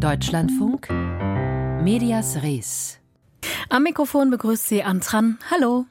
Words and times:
Deutschlandfunk 0.00 0.88
Medias 1.82 2.42
Res. 2.42 2.98
Am 3.68 3.82
Mikrofon 3.82 4.30
begrüßt 4.30 4.66
Sie 4.66 4.82
Antran. 4.82 5.38
Hallo. 5.50 5.84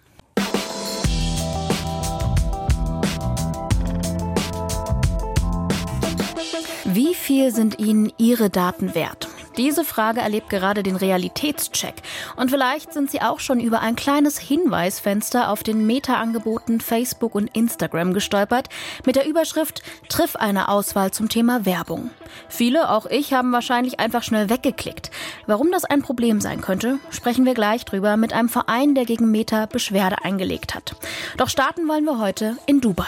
Wie 6.86 7.14
viel 7.14 7.52
sind 7.54 7.78
Ihnen 7.78 8.12
Ihre 8.18 8.50
Daten 8.50 8.96
wert? 8.96 9.29
Diese 9.60 9.84
Frage 9.84 10.22
erlebt 10.22 10.50
gerade 10.50 10.84
den 10.84 10.96
Realitätscheck. 10.96 11.96
Und 12.38 12.50
vielleicht 12.50 12.94
sind 12.94 13.12
Sie 13.12 13.22
auch 13.22 13.42
schon 13.42 13.60
über 13.60 13.82
ein 13.82 13.98
kleines 13.98 14.40
Hinweisfenster 14.40 15.50
auf 15.50 15.64
den 15.64 15.86
Meta-Angeboten 15.86 16.80
Facebook 16.80 17.36
und 17.36 17.54
Instagram 17.54 18.14
gestolpert 18.14 18.70
mit 19.06 19.18
der 19.18 19.28
Überschrift 19.28 19.84
Triff 20.08 20.38
eine 20.38 20.70
Auswahl 20.70 21.12
zum 21.12 21.28
Thema 21.28 21.66
Werbung. 21.66 22.10
Viele, 22.48 22.90
auch 22.90 23.06
ich, 23.06 23.34
haben 23.34 23.52
wahrscheinlich 23.52 24.00
einfach 24.00 24.24
schnell 24.24 24.50
weggeklickt. 24.50 25.12
Warum 25.46 25.74
das 25.74 25.84
ein 25.84 26.04
Problem 26.04 26.40
sein 26.40 26.62
könnte, 26.62 26.98
sprechen 27.10 27.44
wir 27.44 27.54
gleich 27.54 27.84
drüber 27.84 28.16
mit 28.16 28.32
einem 28.32 28.48
Verein, 28.48 28.96
der 28.96 29.04
gegen 29.04 29.30
Meta 29.30 29.66
Beschwerde 29.66 30.24
eingelegt 30.24 30.74
hat. 30.74 30.96
Doch 31.36 31.50
starten 31.50 31.86
wollen 31.90 32.06
wir 32.06 32.18
heute 32.18 32.56
in 32.66 32.80
Dubai. 32.80 33.04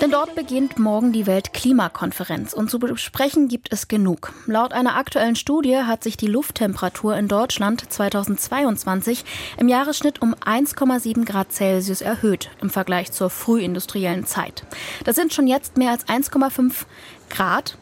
Denn 0.00 0.12
dort 0.12 0.36
beginnt 0.36 0.78
morgen 0.78 1.12
die 1.12 1.26
Weltklimakonferenz 1.26 2.52
und 2.52 2.70
zu 2.70 2.78
besprechen 2.78 3.48
gibt 3.48 3.72
es 3.72 3.88
genug. 3.88 4.32
Laut 4.46 4.72
einer 4.72 4.96
aktuellen 4.96 5.34
Studie 5.34 5.78
hat 5.78 6.04
sich 6.04 6.16
die 6.16 6.28
Lufttemperatur 6.28 7.16
in 7.16 7.26
Deutschland 7.26 7.90
2022 7.92 9.24
im 9.58 9.68
Jahresschnitt 9.68 10.22
um 10.22 10.34
1,7 10.34 11.24
Grad 11.24 11.52
Celsius 11.52 12.00
erhöht 12.00 12.50
im 12.60 12.70
Vergleich 12.70 13.10
zur 13.10 13.28
frühindustriellen 13.28 14.24
Zeit. 14.24 14.64
Das 15.02 15.16
sind 15.16 15.34
schon 15.34 15.48
jetzt 15.48 15.76
mehr 15.76 15.90
als 15.90 16.06
1,5 16.06 16.84
Grad 17.28 17.76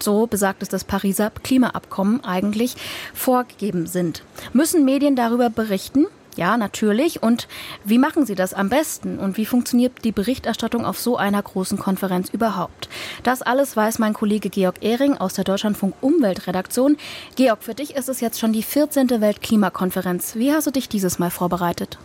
so 0.00 0.28
besagt 0.28 0.62
es 0.62 0.68
das 0.68 0.84
Pariser 0.84 1.30
Klimaabkommen 1.42 2.22
eigentlich, 2.22 2.76
vorgegeben 3.14 3.88
sind. 3.88 4.22
Müssen 4.52 4.84
Medien 4.84 5.16
darüber 5.16 5.50
berichten? 5.50 6.06
Ja, 6.38 6.56
natürlich. 6.56 7.20
Und 7.20 7.48
wie 7.82 7.98
machen 7.98 8.24
Sie 8.24 8.36
das 8.36 8.54
am 8.54 8.68
besten? 8.68 9.18
Und 9.18 9.36
wie 9.36 9.44
funktioniert 9.44 10.04
die 10.04 10.12
Berichterstattung 10.12 10.84
auf 10.84 10.96
so 10.96 11.16
einer 11.16 11.42
großen 11.42 11.78
Konferenz 11.78 12.28
überhaupt? 12.28 12.88
Das 13.24 13.42
alles 13.42 13.76
weiß 13.76 13.98
mein 13.98 14.14
Kollege 14.14 14.48
Georg 14.48 14.76
Ehring 14.80 15.16
aus 15.16 15.34
der 15.34 15.42
Deutschlandfunk 15.42 15.94
Umweltredaktion. 16.00 16.96
Georg, 17.34 17.64
für 17.64 17.74
dich 17.74 17.96
ist 17.96 18.08
es 18.08 18.20
jetzt 18.20 18.38
schon 18.38 18.52
die 18.52 18.62
14. 18.62 19.20
Weltklimakonferenz. 19.20 20.36
Wie 20.36 20.52
hast 20.52 20.68
du 20.68 20.70
dich 20.70 20.88
dieses 20.88 21.18
Mal 21.18 21.32
vorbereitet? 21.32 21.98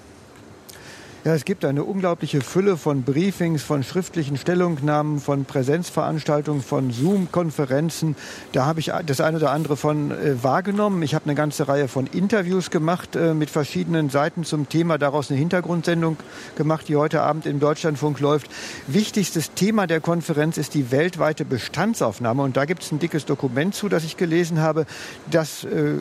Ja, 1.26 1.34
es 1.34 1.46
gibt 1.46 1.64
eine 1.64 1.86
unglaubliche 1.86 2.42
Fülle 2.42 2.76
von 2.76 3.04
Briefings, 3.04 3.64
von 3.64 3.82
schriftlichen 3.84 4.36
Stellungnahmen, 4.36 5.22
von 5.22 5.46
Präsenzveranstaltungen, 5.46 6.62
von 6.62 6.92
Zoom-Konferenzen. 6.92 8.18
Da 8.52 8.66
habe 8.66 8.82
ich 8.82 8.92
das 9.06 9.22
eine 9.22 9.38
oder 9.38 9.52
andere 9.52 9.78
von 9.78 10.12
äh, 10.12 10.44
wahrgenommen. 10.44 11.02
Ich 11.02 11.16
habe 11.16 11.24
eine 11.24 11.36
ganze 11.36 11.70
Reihe 11.70 11.88
von 11.88 12.08
Interviews 12.08 12.72
gemacht 12.72 13.16
äh, 13.16 13.34
mit 13.34 13.50
verschiedenen 13.50 14.10
Seiten 14.10 14.44
zum 14.44 14.68
Thema, 14.68 14.98
daraus 14.98 15.32
eine 15.32 15.40
Hintergrundsendung 15.40 16.18
gemacht, 16.58 16.90
die 16.90 16.98
heute 16.98 17.22
Abend 17.22 17.46
im 17.46 17.62
Deutschlandfunk 17.62 18.20
läuft. 18.20 18.50
Wichtigstes 18.88 19.54
Thema 19.54 19.88
der 19.88 20.02
Konferenz 20.02 20.58
ist 20.58 20.74
die 20.74 20.92
weltweite 20.92 21.46
Bestandsaufnahme. 21.46 22.44
Und 22.44 22.58
da 22.58 22.66
gibt 22.66 22.84
es 22.84 22.92
ein 22.92 23.00
dickes 23.00 23.24
Dokument 23.24 23.74
zu, 23.74 23.88
das 23.88 24.04
ich 24.04 24.18
gelesen 24.18 24.60
habe, 24.60 24.86
das 25.32 25.64
äh, 25.64 26.00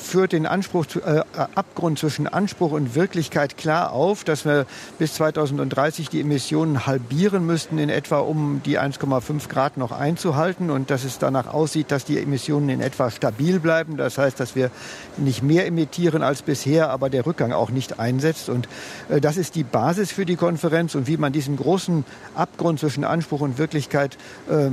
führt 0.00 0.32
den 0.32 0.46
Anspruch, 0.46 0.86
äh, 0.96 1.22
Abgrund 1.54 1.98
zwischen 1.98 2.26
Anspruch 2.26 2.72
und 2.72 2.94
Wirklichkeit 2.94 3.56
klar 3.56 3.92
auf, 3.92 4.24
dass 4.24 4.44
wir 4.44 4.66
bis 4.98 5.14
2030 5.14 6.08
die 6.08 6.20
Emissionen 6.20 6.86
halbieren 6.86 7.46
müssten, 7.46 7.78
in 7.78 7.88
etwa 7.88 8.18
um 8.18 8.62
die 8.64 8.78
1,5 8.78 9.48
Grad 9.48 9.76
noch 9.76 9.92
einzuhalten 9.92 10.70
und 10.70 10.90
dass 10.90 11.04
es 11.04 11.18
danach 11.18 11.46
aussieht, 11.52 11.90
dass 11.90 12.04
die 12.04 12.18
Emissionen 12.18 12.68
in 12.68 12.80
etwa 12.80 13.10
stabil 13.10 13.60
bleiben. 13.60 13.96
Das 13.96 14.18
heißt, 14.18 14.40
dass 14.40 14.56
wir 14.56 14.70
nicht 15.16 15.42
mehr 15.42 15.66
emittieren 15.66 16.22
als 16.22 16.42
bisher, 16.42 16.90
aber 16.90 17.10
der 17.10 17.26
Rückgang 17.26 17.52
auch 17.52 17.70
nicht 17.70 18.00
einsetzt. 18.00 18.48
Und 18.48 18.68
äh, 19.08 19.20
das 19.20 19.36
ist 19.36 19.54
die 19.54 19.64
Basis 19.64 20.10
für 20.10 20.24
die 20.24 20.36
Konferenz 20.36 20.94
und 20.94 21.06
wie 21.06 21.16
man 21.16 21.32
diesen 21.32 21.56
großen 21.56 22.04
Abgrund 22.34 22.80
zwischen 22.80 23.04
Anspruch 23.04 23.40
und 23.40 23.58
Wirklichkeit 23.58 24.16
äh, 24.48 24.70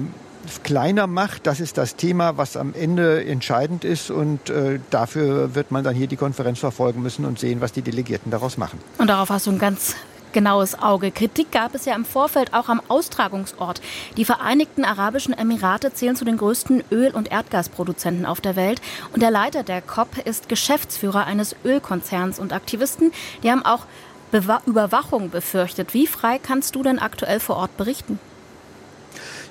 kleiner 0.64 1.08
macht. 1.08 1.48
Das 1.48 1.60
ist 1.60 1.78
das 1.78 1.96
Thema, 1.96 2.38
was 2.38 2.58
am 2.58 2.74
Ende 2.74 3.26
entscheidend 3.26 3.84
ist. 3.84 4.12
Und 4.12 4.50
äh, 4.50 4.80
dafür 4.90 5.56
wird 5.56 5.72
man 5.72 5.84
dann 5.84 5.96
hier 5.96 6.08
die 6.08 6.18
Konferenz 6.18 6.60
verfolgen 6.60 7.02
müssen 7.02 7.26
und 7.26 7.40
sehen, 7.40 7.62
was 7.62 7.72
die 7.72 7.82
Delegierten 7.82 8.32
daraus 8.32 8.58
machen. 8.58 8.80
Und 8.98 9.08
darauf 9.08 9.30
hast 9.30 9.48
du 9.48 9.52
ein 9.52 9.60
ganz 9.60 9.96
genaues 10.34 10.80
Auge. 10.80 11.12
Kritik 11.12 11.52
gab 11.52 11.74
es 11.74 11.86
ja 11.86 11.96
im 11.96 12.06
Vorfeld 12.06 12.54
auch 12.54 12.70
am 12.70 12.82
Austragungsort. 12.90 13.82
Die 14.18 14.26
Vereinigten 14.26 14.86
Arabischen 14.86 15.34
Emirate 15.34 15.94
zählen 15.94 16.16
zu 16.16 16.26
den 16.26 16.38
größten 16.38 16.84
Öl- 16.92 17.14
und 17.14 17.32
Erdgasproduzenten 17.32 18.26
auf 18.26 18.42
der 18.42 18.56
Welt. 18.56 18.82
Und 19.14 19.22
der 19.22 19.32
Leiter 19.32 19.64
der 19.64 19.82
COP 19.82 20.18
ist 20.26 20.50
Geschäftsführer 20.50 21.26
eines 21.26 21.56
Ölkonzerns. 21.66 22.40
Und 22.40 22.54
Aktivisten, 22.54 23.12
die 23.44 23.52
haben 23.52 23.66
auch 23.66 23.86
Bewa 24.30 24.62
Überwachung 24.66 25.30
befürchtet. 25.30 25.94
Wie 25.94 26.06
frei 26.06 26.38
kannst 26.38 26.76
du 26.76 26.84
denn 26.84 27.00
aktuell 27.00 27.40
vor 27.40 27.56
Ort 27.56 27.78
berichten? 27.78 28.20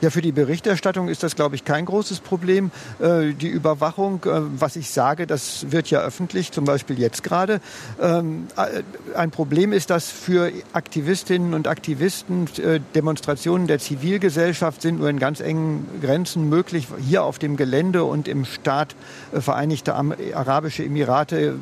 Ja, 0.03 0.11
für 0.11 0.21
die 0.21 0.33
Berichterstattung 0.33 1.09
ist 1.09 1.23
das, 1.23 1.37
glaube 1.37 1.55
ich, 1.55 1.65
kein 1.65 1.87
großes 1.87 2.21
Problem. 2.21 2.71
Äh, 2.99 3.33
die 3.33 3.49
Überwachung, 3.49 4.23
äh, 4.27 4.43
was 4.59 4.77
ich 4.77 4.91
sage, 4.91 5.27
das 5.27 5.71
wird 5.71 5.89
ja 5.89 6.01
öffentlich, 6.01 6.53
zum 6.53 6.67
Beispiel 6.67 6.99
jetzt 6.99 7.23
gerade. 7.23 7.63
Ähm, 7.99 8.47
äh, 8.59 8.83
ein 9.17 9.31
Problem 9.31 9.73
ist, 9.73 9.89
dass 9.89 10.11
für 10.11 10.53
Aktivistinnen 10.75 11.55
und 11.55 11.67
Aktivisten 11.67 12.47
Demonstrationen 12.95 13.67
der 13.67 13.79
Zivilgesellschaft 13.79 14.83
sind 14.83 14.99
nur 14.99 15.09
in 15.09 15.19
ganz 15.19 15.41
engen 15.41 15.87
Grenzen 16.03 16.49
möglich. 16.51 16.89
Hier 17.09 17.25
auf 17.25 17.39
dem 17.39 17.57
Gelände 17.57 18.05
und 18.05 18.29
im 18.29 18.45
Staat 18.45 18.95
Vereinigte 19.33 19.95
Arabische 19.95 20.85
Emirate 20.85 21.55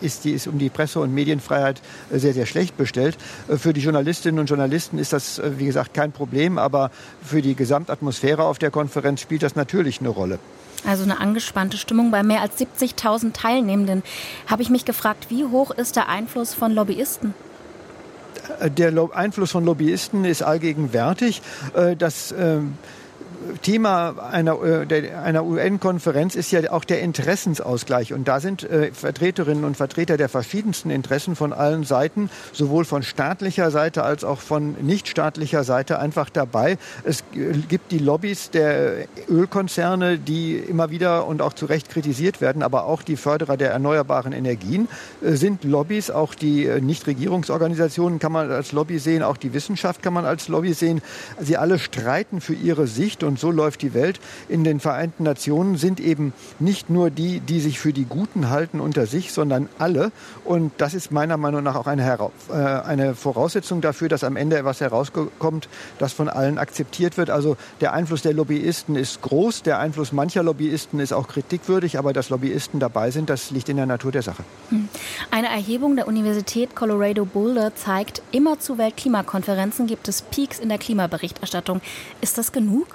ist, 0.00 0.24
die, 0.24 0.32
ist 0.32 0.46
um 0.46 0.58
die 0.58 0.68
Presse- 0.68 1.00
und 1.00 1.12
Medienfreiheit 1.12 1.80
sehr, 2.10 2.34
sehr 2.34 2.46
schlecht 2.46 2.76
bestellt. 2.76 3.16
Für 3.48 3.72
die 3.72 3.80
Journalistinnen 3.80 4.38
und 4.38 4.46
Journalisten 4.46 4.98
ist 4.98 5.12
das, 5.12 5.40
wie 5.58 5.66
gesagt, 5.66 5.94
kein 5.94 6.12
Problem, 6.12 6.58
aber 6.58 6.90
für 7.22 7.42
die 7.42 7.47
die 7.48 7.54
Gesamtatmosphäre 7.54 8.44
auf 8.44 8.58
der 8.58 8.70
Konferenz 8.70 9.20
spielt 9.20 9.42
das 9.42 9.56
natürlich 9.56 10.00
eine 10.00 10.10
Rolle. 10.10 10.38
Also 10.86 11.02
eine 11.02 11.18
angespannte 11.18 11.76
Stimmung 11.76 12.10
bei 12.10 12.22
mehr 12.22 12.40
als 12.40 12.58
70.000 12.58 13.32
Teilnehmenden. 13.32 14.02
Habe 14.46 14.62
ich 14.62 14.70
mich 14.70 14.84
gefragt, 14.84 15.26
wie 15.28 15.44
hoch 15.44 15.70
ist 15.70 15.96
der 15.96 16.08
Einfluss 16.08 16.54
von 16.54 16.72
Lobbyisten? 16.72 17.34
Der 18.76 18.92
Einfluss 19.14 19.52
von 19.52 19.64
Lobbyisten 19.64 20.24
ist 20.24 20.42
allgegenwärtig. 20.42 21.42
Äh, 21.74 21.96
das 21.96 22.32
ähm, 22.32 22.74
Thema 23.62 24.14
einer, 24.30 24.58
äh, 24.62 25.10
einer 25.12 25.44
UN-Konferenz 25.44 26.34
ist 26.34 26.50
ja 26.50 26.70
auch 26.70 26.84
der 26.84 27.00
Interessensausgleich. 27.00 28.12
Und 28.12 28.26
da 28.26 28.40
sind 28.40 28.64
äh, 28.64 28.92
Vertreterinnen 28.92 29.64
und 29.64 29.76
Vertreter 29.76 30.16
der 30.16 30.28
verschiedensten 30.28 30.90
Interessen 30.90 31.36
von 31.36 31.52
allen 31.52 31.84
Seiten, 31.84 32.30
sowohl 32.52 32.84
von 32.84 33.02
staatlicher 33.02 33.70
Seite 33.70 34.02
als 34.02 34.24
auch 34.24 34.40
von 34.40 34.74
nichtstaatlicher 34.80 35.64
Seite 35.64 35.98
einfach 35.98 36.30
dabei. 36.30 36.78
Es 37.04 37.22
gibt 37.68 37.92
die 37.92 37.98
Lobbys 37.98 38.50
der 38.50 39.06
Ölkonzerne, 39.28 40.18
die 40.18 40.56
immer 40.56 40.90
wieder 40.90 41.26
und 41.26 41.42
auch 41.42 41.52
zu 41.52 41.66
Recht 41.66 41.90
kritisiert 41.90 42.40
werden, 42.40 42.62
aber 42.62 42.86
auch 42.86 43.02
die 43.02 43.16
Förderer 43.16 43.56
der 43.56 43.70
erneuerbaren 43.70 44.32
Energien 44.32 44.88
äh, 45.22 45.32
sind 45.32 45.64
Lobbys. 45.64 46.10
Auch 46.10 46.34
die 46.34 46.68
Nichtregierungsorganisationen 46.80 48.18
kann 48.18 48.32
man 48.32 48.50
als 48.50 48.72
Lobby 48.72 48.98
sehen, 48.98 49.22
auch 49.22 49.36
die 49.36 49.52
Wissenschaft 49.54 50.02
kann 50.02 50.12
man 50.12 50.24
als 50.24 50.48
Lobby 50.48 50.72
sehen. 50.72 51.00
Sie 51.40 51.56
alle 51.56 51.78
streiten 51.78 52.40
für 52.40 52.54
ihre 52.54 52.86
Sicht 52.86 53.22
und 53.22 53.27
so 53.36 53.50
läuft 53.50 53.82
die 53.82 53.94
Welt. 53.94 54.20
In 54.48 54.64
den 54.64 54.78
Vereinten 54.78 55.24
Nationen 55.24 55.76
sind 55.76 55.98
eben 55.98 56.32
nicht 56.58 56.90
nur 56.90 57.10
die, 57.10 57.40
die 57.40 57.60
sich 57.60 57.80
für 57.80 57.92
die 57.92 58.04
Guten 58.04 58.48
halten 58.50 58.80
unter 58.80 59.06
sich, 59.06 59.32
sondern 59.32 59.68
alle. 59.78 60.12
Und 60.44 60.72
das 60.78 60.94
ist 60.94 61.10
meiner 61.10 61.36
Meinung 61.36 61.62
nach 61.62 61.74
auch 61.74 61.86
eine, 61.86 62.02
äh, 62.50 62.54
eine 62.54 63.14
Voraussetzung 63.14 63.80
dafür, 63.80 64.08
dass 64.08 64.24
am 64.24 64.36
Ende 64.36 64.56
etwas 64.56 64.80
herauskommt, 64.80 65.68
das 65.98 66.12
von 66.12 66.28
allen 66.28 66.58
akzeptiert 66.58 67.16
wird. 67.16 67.30
Also 67.30 67.56
der 67.80 67.92
Einfluss 67.92 68.22
der 68.22 68.32
Lobbyisten 68.32 68.96
ist 68.96 69.22
groß, 69.22 69.62
der 69.62 69.78
Einfluss 69.78 70.12
mancher 70.12 70.42
Lobbyisten 70.42 71.00
ist 71.00 71.12
auch 71.12 71.28
kritikwürdig, 71.28 71.98
aber 71.98 72.12
dass 72.12 72.30
Lobbyisten 72.30 72.80
dabei 72.80 73.10
sind, 73.10 73.30
das 73.30 73.50
liegt 73.50 73.68
in 73.68 73.76
der 73.76 73.86
Natur 73.86 74.12
der 74.12 74.22
Sache. 74.22 74.44
Hm. 74.70 74.88
Eine 75.30 75.48
Erhebung 75.48 75.96
der 75.96 76.08
Universität 76.08 76.74
Colorado 76.74 77.24
Boulder 77.24 77.74
zeigt, 77.74 78.22
immer 78.32 78.58
zu 78.58 78.78
Weltklimakonferenzen 78.78 79.86
gibt 79.86 80.08
es 80.08 80.22
Peaks 80.22 80.58
in 80.58 80.68
der 80.68 80.78
Klimaberichterstattung. 80.78 81.80
Ist 82.20 82.38
das 82.38 82.52
genug? 82.52 82.86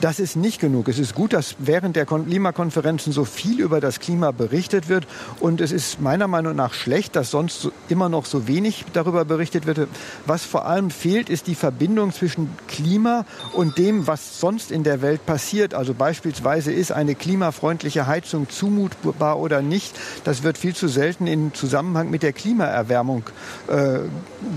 Das 0.00 0.18
ist 0.18 0.34
nicht 0.34 0.62
genug. 0.62 0.88
Es 0.88 0.98
ist 0.98 1.14
gut, 1.14 1.34
dass 1.34 1.56
während 1.58 1.94
der 1.94 2.06
Klimakonferenzen 2.06 3.12
so 3.12 3.26
viel 3.26 3.60
über 3.60 3.80
das 3.80 4.00
Klima 4.00 4.30
berichtet 4.30 4.88
wird. 4.88 5.06
Und 5.40 5.60
es 5.60 5.72
ist 5.72 6.00
meiner 6.00 6.26
Meinung 6.26 6.56
nach 6.56 6.72
schlecht, 6.72 7.16
dass 7.16 7.30
sonst 7.30 7.68
immer 7.90 8.08
noch 8.08 8.24
so 8.24 8.48
wenig 8.48 8.86
darüber 8.94 9.26
berichtet 9.26 9.66
wird. 9.66 9.88
Was 10.24 10.44
vor 10.44 10.64
allem 10.64 10.90
fehlt, 10.90 11.28
ist 11.28 11.48
die 11.48 11.54
Verbindung 11.54 12.12
zwischen 12.12 12.48
Klima 12.66 13.26
und 13.52 13.76
dem, 13.76 14.06
was 14.06 14.40
sonst 14.40 14.70
in 14.70 14.84
der 14.84 15.02
Welt 15.02 15.26
passiert. 15.26 15.74
Also 15.74 15.92
beispielsweise 15.92 16.72
ist 16.72 16.92
eine 16.92 17.14
klimafreundliche 17.14 18.06
Heizung 18.06 18.48
zumutbar 18.48 19.38
oder 19.38 19.60
nicht. 19.60 19.98
Das 20.24 20.42
wird 20.42 20.56
viel 20.56 20.74
zu 20.74 20.88
selten 20.88 21.26
in 21.26 21.52
Zusammenhang 21.52 22.08
mit 22.08 22.22
der 22.22 22.32
Klimaerwärmung 22.32 23.24
äh, 23.68 23.98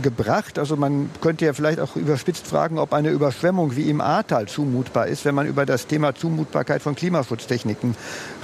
gebracht. 0.02 0.58
Also 0.58 0.78
man 0.78 1.10
könnte 1.20 1.44
ja 1.44 1.52
vielleicht 1.52 1.82
auch 1.82 1.98
überspitzt 1.98 2.48
fragen, 2.48 2.80
ob 2.80 2.94
eine 2.94 3.10
Überschwemmung 3.10 3.76
wie 3.76 3.90
im 3.90 4.00
Ahrtal 4.00 4.48
zumutbar 4.48 5.08
ist, 5.08 5.26
wenn 5.34 5.46
man 5.46 5.48
über 5.48 5.66
das 5.66 5.88
Thema 5.88 6.14
Zumutbarkeit 6.14 6.84
von 6.84 6.96
Klimaschutztechniken 6.96 7.96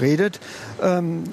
redet. 0.02 0.40
Ähm, 0.82 1.24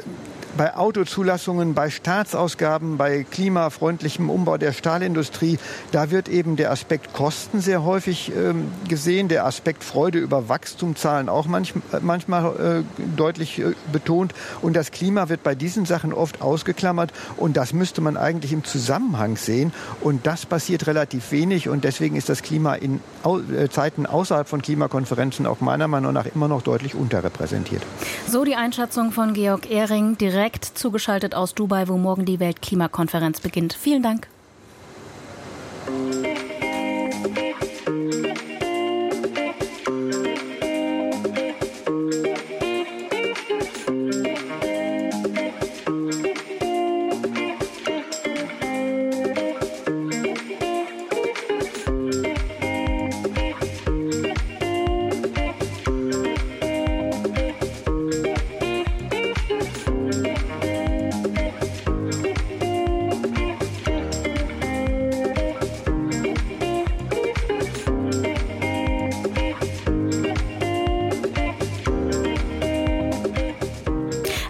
bei 0.57 0.75
Autozulassungen, 0.75 1.75
bei 1.75 1.91
Staatsausgaben, 1.91 2.97
bei 2.97 3.25
klimafreundlichem 3.25 4.31
Umbau 4.31 4.57
der 4.57 4.73
Stahlindustrie, 4.73 5.59
da 5.93 6.11
wird 6.11 6.29
eben 6.29 6.57
der 6.57 6.71
Aspekt 6.71 7.13
Kosten 7.13 7.61
sehr 7.61 7.85
häufig 7.85 8.33
ähm, 8.35 8.71
gesehen, 8.89 9.29
der 9.29 9.45
Aspekt 9.47 9.85
Freude 9.85 10.19
über 10.19 10.49
Wachstumzahlen 10.49 11.29
auch 11.29 11.47
manch, 11.47 11.75
manchmal 12.01 12.85
äh, 12.87 13.05
deutlich 13.17 13.59
äh, 13.59 13.75
betont. 13.93 14.35
Und 14.63 14.75
das 14.75 14.91
Klima 14.91 15.29
wird 15.29 15.43
bei 15.43 15.55
diesen 15.55 15.85
Sachen 15.85 16.13
oft 16.13 16.43
ausgeklammert 16.43 17.13
und 17.37 17.57
das 17.57 17.73
müsste 17.73 18.01
man 18.01 18.17
eigentlich 18.17 18.53
im 18.53 18.65
Zusammenhang 18.65 19.37
sehen. 19.37 19.73
Und 20.01 20.27
das 20.27 20.47
passiert 20.47 20.87
relativ 20.87 21.31
wenig 21.33 21.69
und 21.69 21.85
deswegen 21.85 22.17
ist 22.17 22.29
das 22.29 22.43
Klima 22.43 22.75
in 22.75 23.01
Au 23.23 23.41
äh, 23.41 23.69
Zeiten 23.69 24.07
außerhalb 24.07 24.49
von 24.49 24.63
Klimakonferenzen 24.63 25.47
auch 25.47 25.61
meiner 25.61 25.89
Meinung 25.89 26.13
nach 26.13 26.27
immer 26.27 26.49
noch 26.49 26.63
deutlich 26.63 26.95
unterrepräsentiert. 26.95 27.83
So 28.29 28.45
die 28.45 28.55
Einschätzung 28.55 29.13
von 29.13 29.35
Georg 29.35 29.71
Ehring 29.71 30.17
direkt 30.17 30.46
direkt 30.47 30.79
zugeschaltet 30.79 31.35
aus 31.35 31.55
Dubai, 31.55 31.89
wo 31.89 31.97
morgen 31.97 32.25
die 32.25 32.39
Weltklimakonferenz 32.39 33.41
beginnt. 33.41 33.73
Vielen 33.75 34.03
Dank. 34.05 34.29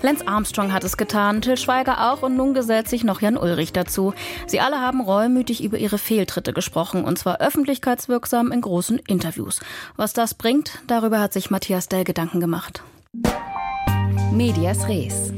Lance 0.07 0.29
Armstrong 0.29 0.73
hat 0.73 0.85
es 0.85 0.97
getan, 0.97 1.43
Till 1.43 1.57
Schweiger 1.57 2.13
auch 2.13 2.23
und 2.23 2.37
nun 2.37 2.55
gesellt 2.55 2.87
sich 2.87 3.03
noch 3.03 3.21
Jan 3.21 3.37
Ulrich 3.37 3.73
dazu. 3.73 4.15
Sie 4.47 4.61
alle 4.61 4.81
haben 4.81 5.01
reumütig 5.01 5.65
über 5.65 5.79
ihre 5.79 5.99
Fehltritte 5.99 6.53
gesprochen 6.53 7.05
und 7.05 7.19
zwar 7.19 7.41
öffentlichkeitswirksam 7.41 8.53
in 8.53 8.61
großen 8.61 9.01
Interviews. 9.01 9.59
Was 9.97 10.13
das 10.13 10.35
bringt, 10.35 10.79
darüber 10.87 11.19
hat 11.19 11.33
sich 11.33 11.51
Matthias 11.51 11.89
Dell 11.89 12.05
Gedanken 12.05 12.39
gemacht. 12.39 12.85
Medias 14.31 14.87
Res. 14.87 15.33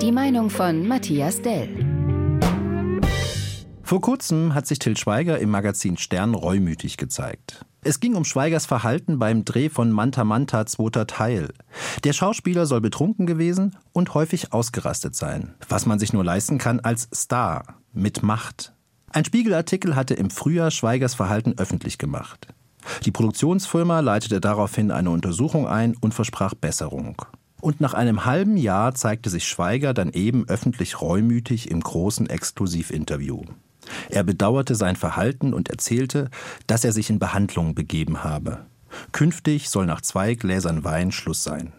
Die 0.00 0.10
Meinung 0.10 0.48
von 0.48 0.88
Matthias 0.88 1.42
Dell. 1.42 1.68
Vor 3.82 4.00
kurzem 4.00 4.54
hat 4.54 4.66
sich 4.66 4.78
Till 4.78 4.96
Schweiger 4.96 5.38
im 5.38 5.50
Magazin 5.50 5.98
Stern 5.98 6.34
reumütig 6.34 6.96
gezeigt. 6.96 7.66
Es 7.86 8.00
ging 8.00 8.14
um 8.14 8.24
Schweigers 8.24 8.64
Verhalten 8.64 9.18
beim 9.18 9.44
Dreh 9.44 9.68
von 9.68 9.92
Manta 9.92 10.24
Manta 10.24 10.64
zweiter 10.64 11.06
Teil. 11.06 11.50
Der 12.02 12.14
Schauspieler 12.14 12.64
soll 12.64 12.80
betrunken 12.80 13.26
gewesen 13.26 13.76
und 13.92 14.14
häufig 14.14 14.54
ausgerastet 14.54 15.14
sein, 15.14 15.54
was 15.68 15.84
man 15.84 15.98
sich 15.98 16.14
nur 16.14 16.24
leisten 16.24 16.56
kann 16.56 16.80
als 16.80 17.08
Star 17.14 17.76
mit 17.92 18.22
Macht. 18.22 18.72
Ein 19.12 19.26
Spiegelartikel 19.26 19.94
hatte 19.96 20.14
im 20.14 20.30
Frühjahr 20.30 20.70
Schweigers 20.70 21.14
Verhalten 21.14 21.54
öffentlich 21.58 21.98
gemacht. 21.98 22.48
Die 23.04 23.10
Produktionsfirma 23.10 24.00
leitete 24.00 24.40
daraufhin 24.40 24.90
eine 24.90 25.10
Untersuchung 25.10 25.68
ein 25.68 25.94
und 25.94 26.14
versprach 26.14 26.54
Besserung. 26.54 27.20
Und 27.60 27.82
nach 27.82 27.92
einem 27.92 28.24
halben 28.24 28.56
Jahr 28.56 28.94
zeigte 28.94 29.28
sich 29.28 29.46
Schweiger 29.46 29.92
dann 29.92 30.10
eben 30.10 30.48
öffentlich 30.48 31.02
reumütig 31.02 31.70
im 31.70 31.80
großen 31.80 32.30
Exklusivinterview. 32.30 33.42
Er 34.10 34.24
bedauerte 34.24 34.74
sein 34.74 34.96
Verhalten 34.96 35.52
und 35.52 35.68
erzählte, 35.68 36.30
dass 36.66 36.84
er 36.84 36.92
sich 36.92 37.10
in 37.10 37.18
Behandlung 37.18 37.74
begeben 37.74 38.24
habe. 38.24 38.66
Künftig 39.12 39.68
soll 39.68 39.86
nach 39.86 40.00
zwei 40.00 40.34
Gläsern 40.34 40.84
Wein 40.84 41.12
Schluss 41.12 41.42
sein. 41.42 41.72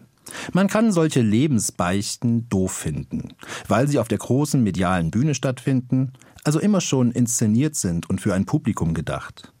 Man 0.52 0.68
kann 0.68 0.92
solche 0.92 1.20
Lebensbeichten 1.20 2.48
doof 2.48 2.72
finden, 2.72 3.32
weil 3.68 3.88
sie 3.88 3.98
auf 3.98 4.08
der 4.08 4.18
großen 4.18 4.62
medialen 4.62 5.10
Bühne 5.10 5.34
stattfinden, 5.34 6.12
also 6.44 6.58
immer 6.58 6.80
schon 6.80 7.12
inszeniert 7.12 7.76
sind 7.76 8.08
und 8.10 8.20
für 8.20 8.34
ein 8.34 8.44
Publikum 8.44 8.94
gedacht. 8.94 9.52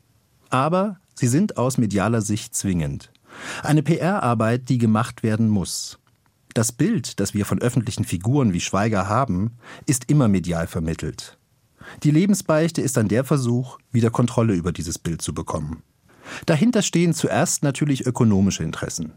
Aber 0.50 0.98
sie 1.14 1.28
sind 1.28 1.56
aus 1.56 1.78
medialer 1.78 2.20
Sicht 2.20 2.54
zwingend. 2.54 3.12
Eine 3.62 3.82
PR-Arbeit, 3.82 4.68
die 4.68 4.78
gemacht 4.78 5.22
werden 5.22 5.48
muss. 5.48 5.98
Das 6.54 6.72
Bild, 6.72 7.20
das 7.20 7.34
wir 7.34 7.44
von 7.44 7.60
öffentlichen 7.60 8.04
Figuren 8.04 8.52
wie 8.52 8.60
Schweiger 8.60 9.08
haben, 9.08 9.58
ist 9.84 10.10
immer 10.10 10.26
medial 10.26 10.66
vermittelt. 10.66 11.36
Die 12.02 12.10
Lebensbeichte 12.10 12.82
ist 12.82 12.96
dann 12.96 13.08
der 13.08 13.24
Versuch, 13.24 13.78
wieder 13.92 14.10
Kontrolle 14.10 14.54
über 14.54 14.72
dieses 14.72 14.98
Bild 14.98 15.22
zu 15.22 15.34
bekommen. 15.34 15.82
Dahinter 16.44 16.82
stehen 16.82 17.14
zuerst 17.14 17.62
natürlich 17.62 18.06
ökonomische 18.06 18.64
Interessen. 18.64 19.12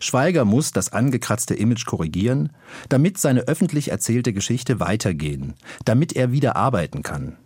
Schweiger 0.00 0.44
muss 0.44 0.72
das 0.72 0.92
angekratzte 0.92 1.54
Image 1.54 1.84
korrigieren, 1.84 2.50
damit 2.88 3.18
seine 3.18 3.42
öffentlich 3.42 3.90
erzählte 3.90 4.32
Geschichte 4.32 4.80
weitergehen, 4.80 5.54
damit 5.84 6.14
er 6.14 6.32
wieder 6.32 6.56
arbeiten 6.56 7.02
kann. 7.02 7.36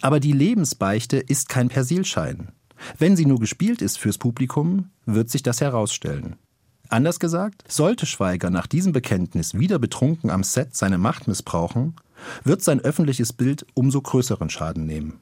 Aber 0.00 0.20
die 0.20 0.32
Lebensbeichte 0.32 1.18
ist 1.18 1.48
kein 1.48 1.68
Persilschein. 1.68 2.52
Wenn 2.98 3.16
sie 3.16 3.26
nur 3.26 3.38
gespielt 3.38 3.82
ist 3.82 3.98
fürs 3.98 4.18
Publikum, 4.18 4.90
wird 5.04 5.30
sich 5.30 5.42
das 5.42 5.60
herausstellen. 5.60 6.36
Anders 6.88 7.20
gesagt, 7.20 7.62
sollte 7.68 8.06
Schweiger 8.06 8.50
nach 8.50 8.66
diesem 8.66 8.92
Bekenntnis 8.92 9.54
wieder 9.54 9.78
betrunken 9.78 10.30
am 10.30 10.42
Set 10.42 10.74
seine 10.74 10.98
Macht 10.98 11.28
missbrauchen, 11.28 11.94
wird 12.44 12.62
sein 12.62 12.80
öffentliches 12.80 13.32
Bild 13.32 13.66
umso 13.74 14.00
größeren 14.00 14.50
Schaden 14.50 14.86
nehmen. 14.86 15.20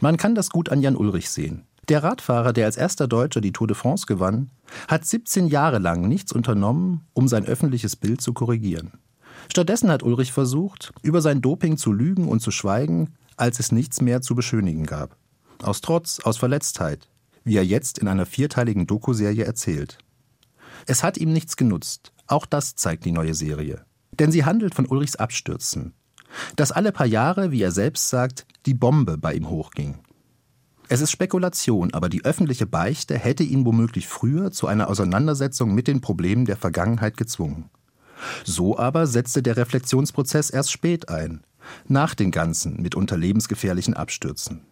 Man 0.00 0.16
kann 0.16 0.34
das 0.34 0.50
gut 0.50 0.68
an 0.70 0.80
Jan 0.80 0.96
Ulrich 0.96 1.30
sehen. 1.30 1.66
Der 1.88 2.04
Radfahrer, 2.04 2.52
der 2.52 2.66
als 2.66 2.76
erster 2.76 3.08
Deutscher 3.08 3.40
die 3.40 3.52
Tour 3.52 3.66
de 3.66 3.76
France 3.76 4.06
gewann, 4.06 4.50
hat 4.86 5.04
17 5.04 5.48
Jahre 5.48 5.78
lang 5.78 6.06
nichts 6.08 6.32
unternommen, 6.32 7.06
um 7.12 7.26
sein 7.26 7.44
öffentliches 7.44 7.96
Bild 7.96 8.20
zu 8.20 8.32
korrigieren. 8.32 8.92
Stattdessen 9.50 9.90
hat 9.90 10.04
Ulrich 10.04 10.32
versucht, 10.32 10.92
über 11.02 11.20
sein 11.20 11.40
Doping 11.40 11.76
zu 11.76 11.92
lügen 11.92 12.28
und 12.28 12.40
zu 12.40 12.52
schweigen, 12.52 13.14
als 13.36 13.58
es 13.58 13.72
nichts 13.72 14.00
mehr 14.00 14.22
zu 14.22 14.36
beschönigen 14.36 14.86
gab. 14.86 15.16
Aus 15.60 15.80
Trotz, 15.80 16.20
aus 16.20 16.36
Verletztheit, 16.36 17.08
wie 17.44 17.56
er 17.56 17.64
jetzt 17.64 17.98
in 17.98 18.06
einer 18.06 18.26
vierteiligen 18.26 18.86
Dokuserie 18.86 19.44
erzählt. 19.44 19.98
Es 20.86 21.02
hat 21.02 21.18
ihm 21.18 21.32
nichts 21.32 21.56
genutzt. 21.56 22.12
Auch 22.26 22.46
das 22.46 22.76
zeigt 22.76 23.04
die 23.04 23.12
neue 23.12 23.34
Serie. 23.34 23.84
Denn 24.18 24.32
sie 24.32 24.44
handelt 24.44 24.74
von 24.74 24.86
Ulrichs 24.86 25.16
Abstürzen. 25.16 25.94
Dass 26.56 26.72
alle 26.72 26.92
paar 26.92 27.06
Jahre, 27.06 27.50
wie 27.50 27.62
er 27.62 27.72
selbst 27.72 28.08
sagt, 28.08 28.46
die 28.66 28.74
Bombe 28.74 29.18
bei 29.18 29.34
ihm 29.34 29.48
hochging. 29.48 29.98
Es 30.88 31.00
ist 31.00 31.10
Spekulation, 31.10 31.94
aber 31.94 32.08
die 32.08 32.24
öffentliche 32.24 32.66
Beichte 32.66 33.16
hätte 33.16 33.42
ihn 33.42 33.64
womöglich 33.64 34.08
früher 34.08 34.50
zu 34.50 34.66
einer 34.66 34.88
Auseinandersetzung 34.88 35.74
mit 35.74 35.88
den 35.88 36.00
Problemen 36.00 36.44
der 36.44 36.56
Vergangenheit 36.56 37.16
gezwungen. 37.16 37.70
So 38.44 38.78
aber 38.78 39.06
setzte 39.06 39.42
der 39.42 39.56
Reflexionsprozess 39.56 40.50
erst 40.50 40.70
spät 40.70 41.08
ein, 41.08 41.44
nach 41.86 42.14
den 42.14 42.30
ganzen 42.30 42.80
mitunter 42.80 43.16
lebensgefährlichen 43.16 43.94
Abstürzen. 43.94 44.66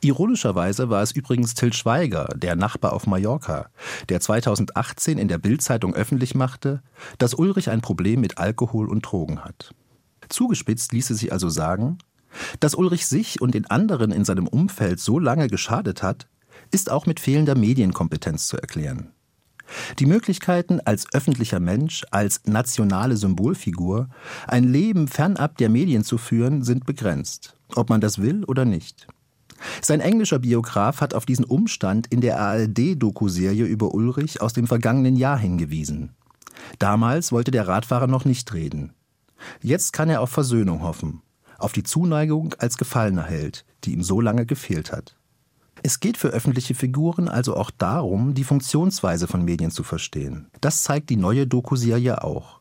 Ironischerweise 0.00 0.90
war 0.90 1.02
es 1.02 1.12
übrigens 1.12 1.54
Till 1.54 1.72
Schweiger, 1.72 2.28
der 2.36 2.56
Nachbar 2.56 2.92
auf 2.92 3.06
Mallorca, 3.06 3.70
der 4.08 4.20
2018 4.20 5.18
in 5.18 5.28
der 5.28 5.38
Bildzeitung 5.38 5.94
öffentlich 5.94 6.34
machte, 6.34 6.82
dass 7.18 7.34
Ulrich 7.34 7.70
ein 7.70 7.80
Problem 7.80 8.20
mit 8.20 8.38
Alkohol 8.38 8.88
und 8.88 9.02
Drogen 9.02 9.44
hat. 9.44 9.74
Zugespitzt 10.28 10.92
ließe 10.92 11.14
sich 11.14 11.32
also 11.32 11.48
sagen, 11.48 11.98
dass 12.60 12.74
Ulrich 12.74 13.06
sich 13.06 13.40
und 13.40 13.54
den 13.54 13.66
anderen 13.66 14.10
in 14.12 14.24
seinem 14.24 14.46
Umfeld 14.46 15.00
so 15.00 15.18
lange 15.18 15.48
geschadet 15.48 16.02
hat, 16.02 16.28
ist 16.70 16.90
auch 16.90 17.06
mit 17.06 17.20
fehlender 17.20 17.54
Medienkompetenz 17.54 18.48
zu 18.48 18.56
erklären. 18.56 19.12
Die 19.98 20.06
Möglichkeiten, 20.06 20.80
als 20.84 21.12
öffentlicher 21.12 21.60
Mensch, 21.60 22.04
als 22.10 22.42
nationale 22.44 23.16
Symbolfigur, 23.16 24.08
ein 24.46 24.64
Leben 24.64 25.08
fernab 25.08 25.58
der 25.58 25.68
Medien 25.68 26.04
zu 26.04 26.18
führen, 26.18 26.62
sind 26.62 26.86
begrenzt, 26.86 27.56
ob 27.74 27.90
man 27.90 28.00
das 28.00 28.20
will 28.20 28.44
oder 28.44 28.64
nicht. 28.64 29.08
Sein 29.80 30.00
englischer 30.00 30.38
Biograf 30.38 31.00
hat 31.00 31.14
auf 31.14 31.26
diesen 31.26 31.44
Umstand 31.44 32.06
in 32.08 32.20
der 32.20 32.38
ARD-Dokuserie 32.40 33.64
über 33.64 33.94
Ulrich 33.94 34.40
aus 34.40 34.52
dem 34.52 34.66
vergangenen 34.66 35.16
Jahr 35.16 35.38
hingewiesen. 35.38 36.14
Damals 36.78 37.32
wollte 37.32 37.50
der 37.50 37.68
Radfahrer 37.68 38.06
noch 38.06 38.24
nicht 38.24 38.52
reden. 38.52 38.92
Jetzt 39.62 39.92
kann 39.92 40.08
er 40.10 40.20
auf 40.20 40.30
Versöhnung 40.30 40.82
hoffen, 40.82 41.22
auf 41.58 41.72
die 41.72 41.82
Zuneigung 41.82 42.54
als 42.58 42.76
gefallener 42.76 43.24
Held, 43.24 43.64
die 43.84 43.92
ihm 43.92 44.02
so 44.02 44.20
lange 44.20 44.46
gefehlt 44.46 44.92
hat. 44.92 45.16
Es 45.82 46.00
geht 46.00 46.16
für 46.16 46.28
öffentliche 46.28 46.74
Figuren 46.74 47.28
also 47.28 47.54
auch 47.56 47.70
darum, 47.70 48.34
die 48.34 48.44
Funktionsweise 48.44 49.26
von 49.26 49.44
Medien 49.44 49.70
zu 49.70 49.82
verstehen. 49.82 50.48
Das 50.60 50.82
zeigt 50.82 51.10
die 51.10 51.16
neue 51.16 51.46
Dokuserie 51.46 52.24
auch. 52.24 52.60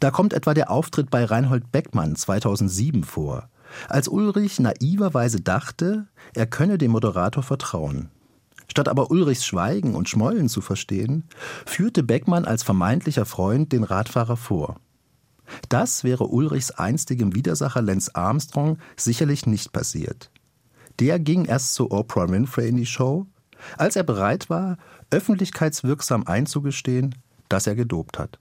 Da 0.00 0.10
kommt 0.10 0.32
etwa 0.32 0.54
der 0.54 0.70
Auftritt 0.70 1.10
bei 1.10 1.24
Reinhold 1.24 1.70
Beckmann 1.70 2.16
2007 2.16 3.04
vor, 3.04 3.48
als 3.88 4.08
Ulrich 4.08 4.60
naiverweise 4.60 5.40
dachte, 5.40 6.06
er 6.34 6.46
könne 6.46 6.78
dem 6.78 6.90
Moderator 6.90 7.42
vertrauen. 7.42 8.10
Statt 8.70 8.88
aber 8.88 9.10
Ulrichs 9.10 9.46
Schweigen 9.46 9.94
und 9.94 10.08
Schmollen 10.08 10.48
zu 10.48 10.60
verstehen, 10.60 11.24
führte 11.66 12.02
Beckmann 12.02 12.44
als 12.44 12.62
vermeintlicher 12.62 13.24
Freund 13.24 13.72
den 13.72 13.82
Radfahrer 13.82 14.36
vor. 14.36 14.76
Das 15.68 16.04
wäre 16.04 16.26
Ulrichs 16.26 16.70
einstigem 16.70 17.34
Widersacher 17.34 17.80
Lance 17.80 18.14
Armstrong 18.14 18.78
sicherlich 18.96 19.46
nicht 19.46 19.72
passiert. 19.72 20.30
Der 21.00 21.18
ging 21.18 21.46
erst 21.46 21.74
zu 21.74 21.90
Oprah 21.90 22.28
Winfrey 22.28 22.68
in 22.68 22.76
die 22.76 22.86
Show, 22.86 23.26
als 23.76 23.96
er 23.96 24.02
bereit 24.02 24.50
war, 24.50 24.76
öffentlichkeitswirksam 25.10 26.26
einzugestehen, 26.26 27.14
dass 27.48 27.66
er 27.66 27.74
gedopt 27.74 28.18
hat. 28.18 28.38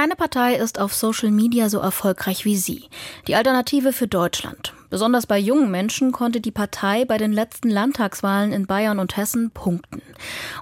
Keine 0.00 0.16
Partei 0.16 0.54
ist 0.54 0.80
auf 0.80 0.94
Social 0.94 1.30
Media 1.30 1.68
so 1.68 1.78
erfolgreich 1.78 2.46
wie 2.46 2.56
sie. 2.56 2.84
Die 3.26 3.34
Alternative 3.34 3.92
für 3.92 4.06
Deutschland. 4.08 4.72
Besonders 4.88 5.26
bei 5.26 5.38
jungen 5.38 5.70
Menschen 5.70 6.10
konnte 6.10 6.40
die 6.40 6.50
Partei 6.50 7.04
bei 7.04 7.18
den 7.18 7.34
letzten 7.34 7.68
Landtagswahlen 7.68 8.50
in 8.50 8.66
Bayern 8.66 8.98
und 8.98 9.18
Hessen 9.18 9.50
punkten. 9.50 10.00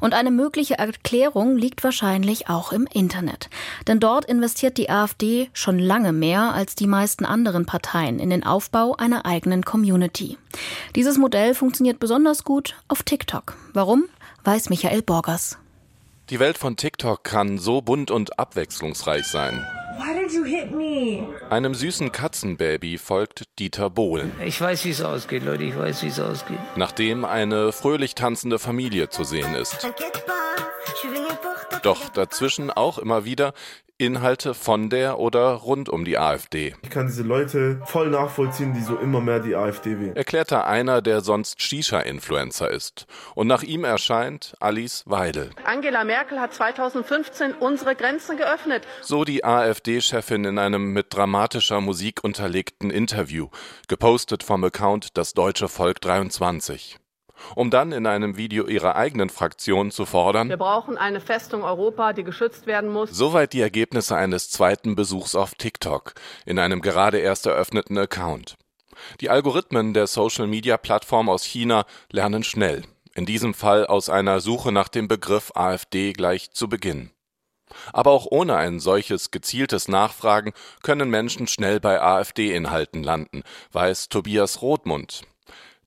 Und 0.01 0.13
eine 0.13 0.33
mögliche 0.33 0.77
Erklärung 0.77 1.57
liegt 1.57 1.85
wahrscheinlich 1.85 2.49
auch 2.49 2.73
im 2.73 2.89
Internet. 2.93 3.49
Denn 3.87 4.01
dort 4.01 4.25
investiert 4.25 4.77
die 4.77 4.91
AfD 4.91 5.51
schon 5.53 5.79
lange 5.79 6.13
mehr 6.13 6.53
als 6.53 6.75
die 6.75 6.89
meisten 6.89 7.25
anderen 7.25 7.65
Parteien 7.65 8.19
in 8.19 8.31
den 8.31 8.45
Aufbau 8.45 8.97
einer 8.97 9.25
eigenen 9.25 9.65
Community. 9.65 10.37
Dieses 10.97 11.17
Modell 11.17 11.55
funktioniert 11.55 12.01
besonders 12.01 12.43
gut 12.43 12.75
auf 12.89 13.05
TikTok. 13.05 13.55
Warum? 13.73 14.07
Weiß 14.43 14.69
Michael 14.69 15.03
Borgers. 15.03 15.59
Die 16.31 16.41
Welt 16.41 16.59
von 16.59 16.77
TikTok 16.77 17.25
kann 17.25 17.57
so 17.57 17.81
bunt 17.81 18.11
und 18.11 18.39
abwechslungsreich 18.39 19.27
sein. 19.27 19.67
Einem 21.49 21.75
süßen 21.75 22.13
Katzenbaby 22.13 22.99
folgt 22.99 23.45
Dieter 23.59 23.89
Bohlen. 23.89 24.31
Ich 24.45 24.61
weiß, 24.61 24.85
wie 24.85 24.91
es 24.91 25.01
ausgeht, 25.01 25.43
Leute, 25.43 25.65
ich 25.65 25.77
weiß, 25.77 26.03
wie 26.03 26.09
es 26.09 26.21
ausgeht. 26.21 26.59
Nachdem 26.77 27.25
eine 27.25 27.73
fröhlich 27.73 28.15
tanzende 28.15 28.59
Familie 28.59 29.09
zu 29.09 29.25
sehen 29.25 29.55
ist. 29.55 29.89
Doch 31.83 32.11
dazwischen 32.11 32.71
auch 32.71 32.99
immer 32.99 33.25
wieder 33.25 33.55
Inhalte 34.01 34.55
von 34.55 34.91
der 34.91 35.19
oder 35.19 35.51
rund 35.55 35.89
um 35.89 36.05
die 36.05 36.19
AfD. 36.19 36.77
Ich 36.83 36.91
kann 36.91 37.09
diese 37.09 37.25
Leute 37.25 37.81
voll 37.85 38.11
nachvollziehen, 38.11 38.73
die 38.73 38.81
so 38.81 38.97
immer 38.97 39.21
mehr 39.21 39.41
die 39.41 39.57
AfD 39.57 39.99
wählen. 39.99 40.15
Erklärte 40.15 40.65
einer, 40.65 41.03
der 41.03 41.21
sonst 41.21 41.61
Shisha-Influencer 41.61 42.71
ist. 42.71 43.07
Und 43.35 43.49
nach 43.49 43.65
ihm 43.65 43.83
erscheint 43.83 44.55
Alice 44.61 45.03
Weidel. 45.07 45.51
Angela 45.65 46.05
Merkel 46.05 46.39
hat 46.39 46.55
2015 46.55 47.55
unsere 47.55 47.97
Grenzen 47.97 48.37
geöffnet. 48.37 48.87
So 49.03 49.25
die 49.25 49.45
AfD-Chefin 49.45 50.45
in 50.45 50.59
einem 50.59 50.93
mit 50.93 51.13
dramatischer 51.13 51.81
Musik 51.81 52.23
unterlegten 52.23 52.91
Interview, 52.91 53.49
gepostet 53.89 54.45
vom 54.45 54.63
Account 54.63 55.19
Das 55.19 55.35
Deutsche 55.35 55.67
Volk 55.67 56.01
23 56.01 56.99
um 57.55 57.71
dann 57.71 57.93
in 57.93 58.07
einem 58.07 58.37
Video 58.37 58.67
ihrer 58.67 58.97
eigenen 58.97 59.31
Fraktion 59.31 59.91
zu 59.91 60.07
fordern, 60.07 60.49
wir 60.49 60.57
brauchen 60.57 60.97
eine 60.97 61.21
Festung 61.21 61.65
Europa, 61.65 62.13
die 62.13 62.25
geschützt 62.25 62.67
werden 62.67 62.91
muss. 62.91 63.11
Soweit 63.11 63.53
die 63.53 63.61
Ergebnisse 63.61 64.17
eines 64.17 64.51
zweiten 64.51 64.95
Besuchs 64.95 65.35
auf 65.35 65.55
TikTok 65.55 66.15
in 66.47 66.59
einem 66.59 66.81
gerade 66.81 67.19
erst 67.19 67.47
eröffneten 67.47 67.99
Account. 67.99 68.57
Die 69.21 69.31
Algorithmen 69.31 69.95
der 69.95 70.07
Social-Media-Plattform 70.07 71.29
aus 71.29 71.45
China 71.45 71.87
lernen 72.11 72.43
schnell, 72.43 72.83
in 73.15 73.27
diesem 73.27 73.55
Fall 73.55 73.87
aus 73.87 74.09
einer 74.09 74.41
Suche 74.41 74.73
nach 74.73 74.89
dem 74.89 75.09
Begriff 75.09 75.53
AfD 75.55 76.13
gleich 76.13 76.51
zu 76.51 76.69
Beginn. 76.69 77.11
Aber 77.93 78.13
auch 78.13 78.27
ohne 78.31 78.57
ein 78.57 78.81
solches 78.81 79.31
gezieltes 79.31 79.89
Nachfragen 79.89 80.53
können 80.83 81.11
Menschen 81.11 81.47
schnell 81.47 81.81
bei 81.81 82.01
AfD-Inhalten 82.01 83.03
landen, 83.03 83.43
weiß 83.73 84.09
Tobias 84.09 84.63
Rothmund. 84.63 85.23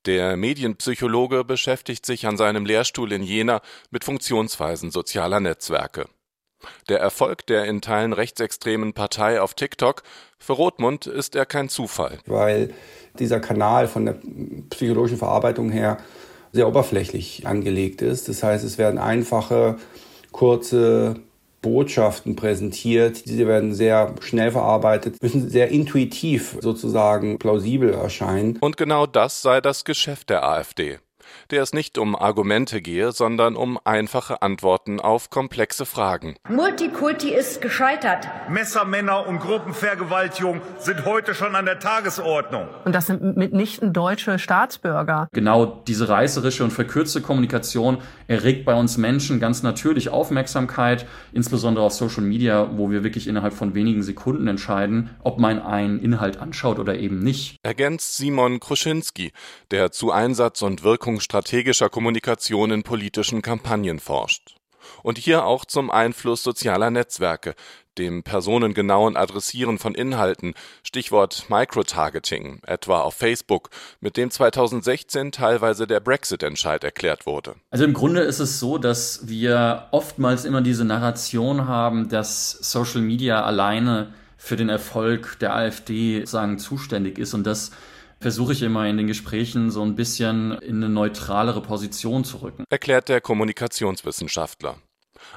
Der 0.07 0.35
Medienpsychologe 0.35 1.43
beschäftigt 1.43 2.05
sich 2.05 2.25
an 2.25 2.35
seinem 2.35 2.65
Lehrstuhl 2.65 3.11
in 3.11 3.21
Jena 3.21 3.61
mit 3.91 4.03
Funktionsweisen 4.03 4.89
sozialer 4.89 5.39
Netzwerke. 5.39 6.05
Der 6.89 6.99
Erfolg 6.99 7.45
der 7.47 7.65
in 7.65 7.81
Teilen 7.81 8.13
rechtsextremen 8.13 8.93
Partei 8.93 9.41
auf 9.41 9.53
TikTok, 9.53 10.03
für 10.39 10.53
Rothmund 10.53 11.05
ist 11.05 11.35
er 11.35 11.45
kein 11.45 11.69
Zufall. 11.69 12.19
Weil 12.25 12.73
dieser 13.19 13.39
Kanal 13.39 13.87
von 13.87 14.05
der 14.05 14.17
psychologischen 14.69 15.17
Verarbeitung 15.17 15.71
her 15.71 15.97
sehr 16.51 16.67
oberflächlich 16.67 17.45
angelegt 17.45 18.01
ist. 18.01 18.27
Das 18.27 18.43
heißt, 18.43 18.63
es 18.63 18.77
werden 18.77 18.97
einfache, 18.99 19.77
kurze 20.31 21.21
Botschaften 21.61 22.35
präsentiert. 22.35 23.25
Diese 23.25 23.47
werden 23.47 23.73
sehr 23.73 24.15
schnell 24.21 24.51
verarbeitet, 24.51 25.21
müssen 25.21 25.49
sehr 25.49 25.69
intuitiv 25.69 26.57
sozusagen 26.61 27.37
plausibel 27.39 27.93
erscheinen. 27.93 28.57
Und 28.59 28.77
genau 28.77 29.05
das 29.05 29.41
sei 29.41 29.61
das 29.61 29.85
Geschäft 29.85 30.29
der 30.29 30.43
AfD 30.43 30.99
der 31.49 31.61
es 31.61 31.73
nicht 31.73 31.97
um 31.97 32.15
Argumente 32.15 32.81
gehe, 32.81 33.11
sondern 33.11 33.55
um 33.55 33.79
einfache 33.83 34.41
Antworten 34.41 34.99
auf 34.99 35.29
komplexe 35.29 35.85
Fragen. 35.85 36.35
Multikulti 36.49 37.33
ist 37.33 37.61
gescheitert. 37.61 38.27
Messermänner 38.49 39.27
und 39.27 39.39
Gruppenvergewaltigung 39.39 40.61
sind 40.79 41.05
heute 41.05 41.33
schon 41.33 41.55
an 41.55 41.65
der 41.65 41.79
Tagesordnung. 41.79 42.67
Und 42.85 42.93
das 42.93 43.07
sind 43.07 43.37
mitnichten 43.37 43.93
deutsche 43.93 44.39
Staatsbürger. 44.39 45.27
Genau 45.31 45.65
diese 45.87 46.09
reißerische 46.09 46.63
und 46.63 46.71
verkürzte 46.71 47.21
Kommunikation 47.21 47.99
erregt 48.27 48.65
bei 48.65 48.73
uns 48.73 48.97
Menschen 48.97 49.39
ganz 49.39 49.63
natürlich 49.63 50.09
Aufmerksamkeit, 50.09 51.05
insbesondere 51.33 51.85
auf 51.85 51.93
Social 51.93 52.23
Media, 52.23 52.69
wo 52.75 52.91
wir 52.91 53.03
wirklich 53.03 53.27
innerhalb 53.27 53.53
von 53.53 53.75
wenigen 53.75 54.03
Sekunden 54.03 54.47
entscheiden, 54.47 55.09
ob 55.23 55.39
man 55.39 55.61
einen 55.61 55.99
Inhalt 55.99 56.37
anschaut 56.37 56.79
oder 56.79 56.97
eben 56.97 57.19
nicht. 57.19 57.57
Ergänzt 57.63 58.17
Simon 58.17 58.59
Kruschinski, 58.59 59.31
der 59.71 59.91
zu 59.91 60.11
Einsatz 60.11 60.61
und 60.61 60.83
Wirkung 60.83 61.20
strategischer 61.21 61.89
Kommunikation 61.89 62.71
in 62.71 62.83
politischen 62.83 63.41
Kampagnen 63.41 63.99
forscht. 63.99 64.55
Und 65.03 65.17
hier 65.17 65.45
auch 65.45 65.65
zum 65.65 65.91
Einfluss 65.91 66.43
sozialer 66.43 66.89
Netzwerke, 66.89 67.55
dem 67.97 68.23
personengenauen 68.23 69.17
Adressieren 69.17 69.77
von 69.77 69.95
Inhalten, 69.95 70.53
Stichwort 70.83 71.45
Microtargeting, 71.49 72.61
etwa 72.65 73.01
auf 73.01 73.15
Facebook, 73.15 73.69
mit 73.99 74.17
dem 74.17 74.31
2016 74.31 75.31
teilweise 75.31 75.87
der 75.87 75.99
Brexit-Entscheid 75.99 76.83
erklärt 76.83 77.25
wurde. 77.25 77.55
Also 77.69 77.83
im 77.83 77.93
Grunde 77.93 78.21
ist 78.21 78.39
es 78.39 78.59
so, 78.59 78.77
dass 78.77 79.27
wir 79.27 79.87
oftmals 79.91 80.45
immer 80.45 80.61
diese 80.61 80.85
Narration 80.85 81.67
haben, 81.67 82.09
dass 82.09 82.51
Social 82.51 83.01
Media 83.01 83.43
alleine 83.43 84.13
für 84.37 84.55
den 84.55 84.69
Erfolg 84.69 85.37
der 85.39 85.55
AfD 85.55 86.25
sagen 86.25 86.57
zuständig 86.57 87.19
ist 87.19 87.33
und 87.33 87.43
dass 87.43 87.71
versuche 88.21 88.53
ich 88.53 88.61
immer 88.61 88.87
in 88.87 88.97
den 88.97 89.07
Gesprächen 89.07 89.71
so 89.71 89.81
ein 89.81 89.95
bisschen 89.95 90.53
in 90.59 90.77
eine 90.77 90.89
neutralere 90.89 91.61
Position 91.61 92.23
zu 92.23 92.37
rücken. 92.37 92.63
Erklärt 92.69 93.09
der 93.09 93.19
Kommunikationswissenschaftler. 93.19 94.77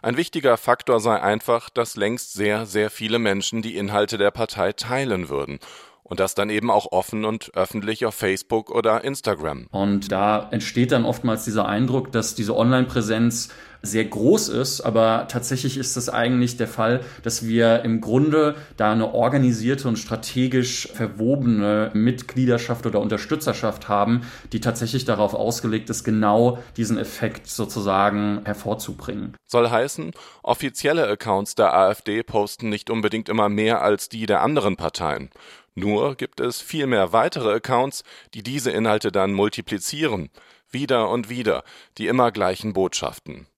Ein 0.03 0.17
wichtiger 0.17 0.57
Faktor 0.57 1.01
sei 1.01 1.21
einfach, 1.21 1.71
dass 1.71 1.97
längst 1.97 2.35
sehr, 2.35 2.67
sehr 2.67 2.91
viele 2.91 3.19
Menschen 3.19 3.63
die 3.63 3.77
Inhalte 3.77 4.19
der 4.19 4.31
Partei 4.31 4.73
teilen 4.73 5.29
würden 5.29 5.59
und 6.05 6.21
das 6.21 6.35
dann 6.35 6.51
eben 6.51 6.71
auch 6.71 6.93
offen 6.93 7.25
und 7.25 7.51
öffentlich 7.55 8.07
auf 8.07 8.15
Facebook 8.15 8.71
oder 8.71 9.03
Instagram. 9.03 9.67
Und 9.73 10.13
da 10.13 10.49
entsteht 10.53 10.93
dann 10.93 11.05
oftmals 11.05 11.45
dieser 11.45 11.67
Eindruck, 11.67 12.13
dass 12.13 12.35
diese 12.35 12.57
Online-Präsenz 12.57 13.49
sehr 13.85 14.05
groß 14.05 14.49
ist, 14.49 14.81
aber 14.81 15.27
tatsächlich 15.29 15.77
ist 15.77 15.97
es 15.97 16.09
eigentlich 16.09 16.57
der 16.57 16.69
Fall, 16.69 17.01
dass 17.23 17.47
wir 17.47 17.83
im 17.85 18.01
Grunde 18.01 18.55
da 18.77 18.93
eine 18.93 19.13
organisierte 19.13 19.89
und 19.89 19.99
strategisch 19.99 20.89
verwobene 20.95 21.91
Mitgliederschaft 21.93 22.87
oder 22.87 23.01
Unterstützerschaft 23.01 23.89
haben, 23.89 24.23
die 24.53 24.61
tatsächlich 24.61 25.05
darauf 25.05 25.35
ausgelegt 25.35 25.91
ist, 25.91 26.03
genau 26.03 26.59
diesen 26.77 26.99
Effekt 26.99 27.47
sozusagen 27.47 28.41
hervorzubringen. 28.45 29.37
Soll 29.47 29.69
heißen, 29.69 30.13
offizielle 30.43 31.07
Accounts 31.07 31.55
der 31.55 31.75
AfD 31.75 32.23
posten 32.23 32.71
nicht 32.71 32.89
unbedingt 32.89 33.29
immer 33.29 33.49
mehr 33.51 33.83
als 33.83 34.09
die 34.09 34.27
der 34.27 34.41
anderen 34.41 34.77
Parteien. 34.77 35.31
Nur 35.75 36.15
gibt 36.15 36.41
es 36.41 36.61
viel 36.61 36.87
mehr 36.87 37.13
weitere 37.13 37.53
Accounts, 37.55 38.05
die 38.33 38.43
diese 38.43 38.71
Inhalte 38.71 39.11
dann 39.11 39.33
multiplizieren, 39.33 40.31
wieder 40.71 41.09
und 41.11 41.29
wieder, 41.29 41.65
die 41.99 42.07
immer 42.07 42.31
gleichen 42.31 42.73
Botschaften. 42.73 43.49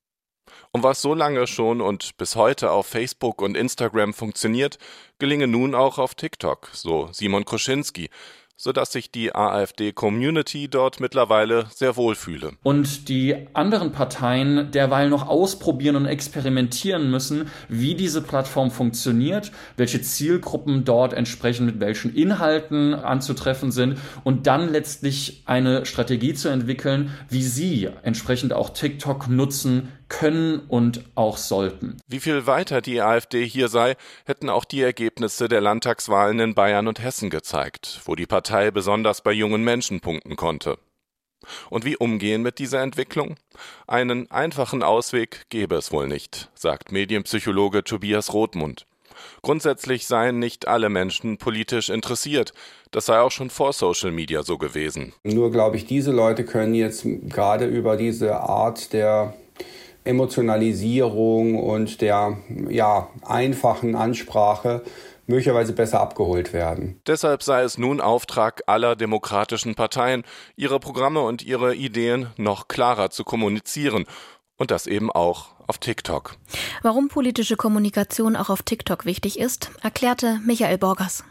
Und 0.72 0.82
was 0.82 1.02
so 1.02 1.14
lange 1.14 1.46
schon 1.46 1.80
und 1.80 2.16
bis 2.16 2.36
heute 2.36 2.70
auf 2.70 2.86
Facebook 2.86 3.40
und 3.42 3.56
Instagram 3.56 4.14
funktioniert, 4.14 4.78
gelinge 5.18 5.46
nun 5.46 5.74
auch 5.74 5.98
auf 5.98 6.14
TikTok, 6.14 6.70
so 6.72 7.08
Simon 7.12 7.44
Kroschinski, 7.44 8.10
sodass 8.56 8.92
sich 8.92 9.10
die 9.10 9.34
AfD-Community 9.34 10.68
dort 10.68 11.00
mittlerweile 11.00 11.66
sehr 11.74 11.96
wohl 11.96 12.14
fühle. 12.14 12.52
Und 12.62 13.08
die 13.08 13.46
anderen 13.52 13.92
Parteien 13.92 14.70
derweil 14.70 15.08
noch 15.08 15.28
ausprobieren 15.28 15.96
und 15.96 16.06
experimentieren 16.06 17.10
müssen, 17.10 17.50
wie 17.68 17.94
diese 17.94 18.22
Plattform 18.22 18.70
funktioniert, 18.70 19.52
welche 19.76 20.00
Zielgruppen 20.00 20.84
dort 20.84 21.12
entsprechend 21.12 21.66
mit 21.66 21.80
welchen 21.80 22.14
Inhalten 22.14 22.94
anzutreffen 22.94 23.70
sind 23.70 23.98
und 24.24 24.46
dann 24.46 24.72
letztlich 24.72 25.42
eine 25.44 25.84
Strategie 25.84 26.34
zu 26.34 26.48
entwickeln, 26.48 27.12
wie 27.28 27.42
sie 27.42 27.88
entsprechend 28.02 28.52
auch 28.52 28.70
TikTok 28.70 29.28
nutzen 29.28 29.92
können 30.08 30.60
und 30.60 31.04
auch 31.14 31.36
sollten. 31.36 31.96
Wie 32.06 32.20
viel 32.20 32.46
weiter 32.46 32.80
die 32.80 33.00
AfD 33.00 33.44
hier 33.46 33.68
sei, 33.68 33.96
hätten 34.24 34.48
auch 34.48 34.64
die 34.64 34.82
Ergebnisse 34.82 35.48
der 35.48 35.60
Landtagswahlen 35.60 36.38
in 36.40 36.54
Bayern 36.54 36.88
und 36.88 37.02
Hessen 37.02 37.30
gezeigt, 37.30 38.00
wo 38.04 38.14
die 38.14 38.26
Partei 38.26 38.70
besonders 38.70 39.20
bei 39.22 39.32
jungen 39.32 39.64
Menschen 39.64 40.00
punkten 40.00 40.36
konnte. 40.36 40.78
Und 41.70 41.84
wie 41.84 41.96
umgehen 41.96 42.42
mit 42.42 42.58
dieser 42.58 42.82
Entwicklung? 42.82 43.36
Einen 43.86 44.30
einfachen 44.30 44.82
Ausweg 44.82 45.46
gäbe 45.48 45.76
es 45.76 45.92
wohl 45.92 46.08
nicht, 46.08 46.50
sagt 46.54 46.92
Medienpsychologe 46.92 47.84
Tobias 47.84 48.32
Rothmund. 48.32 48.86
Grundsätzlich 49.42 50.06
seien 50.06 50.38
nicht 50.38 50.68
alle 50.68 50.88
Menschen 50.88 51.38
politisch 51.38 51.88
interessiert. 51.88 52.52
Das 52.90 53.06
sei 53.06 53.20
auch 53.20 53.30
schon 53.30 53.50
vor 53.50 53.72
Social 53.72 54.10
Media 54.10 54.42
so 54.42 54.58
gewesen. 54.58 55.14
Nur 55.24 55.50
glaube 55.50 55.76
ich, 55.76 55.86
diese 55.86 56.12
Leute 56.12 56.44
können 56.44 56.74
jetzt 56.74 57.04
gerade 57.04 57.66
über 57.66 57.96
diese 57.96 58.40
Art 58.40 58.92
der 58.92 59.34
Emotionalisierung 60.06 61.62
und 61.62 62.00
der 62.00 62.36
ja, 62.68 63.08
einfachen 63.26 63.94
Ansprache 63.94 64.82
möglicherweise 65.26 65.72
besser 65.72 66.00
abgeholt 66.00 66.52
werden. 66.52 67.00
Deshalb 67.06 67.42
sei 67.42 67.62
es 67.62 67.78
nun 67.78 68.00
Auftrag 68.00 68.62
aller 68.66 68.96
demokratischen 68.96 69.74
Parteien, 69.74 70.22
ihre 70.56 70.80
Programme 70.80 71.20
und 71.20 71.42
ihre 71.42 71.74
Ideen 71.74 72.28
noch 72.36 72.68
klarer 72.68 73.10
zu 73.10 73.24
kommunizieren. 73.24 74.06
Und 74.58 74.70
das 74.70 74.86
eben 74.86 75.10
auch 75.10 75.48
auf 75.66 75.78
TikTok. 75.78 76.36
Warum 76.80 77.08
politische 77.08 77.56
Kommunikation 77.56 78.36
auch 78.36 78.48
auf 78.48 78.62
TikTok 78.62 79.04
wichtig 79.04 79.38
ist, 79.38 79.70
erklärte 79.82 80.40
Michael 80.46 80.78
Borgers. 80.78 81.24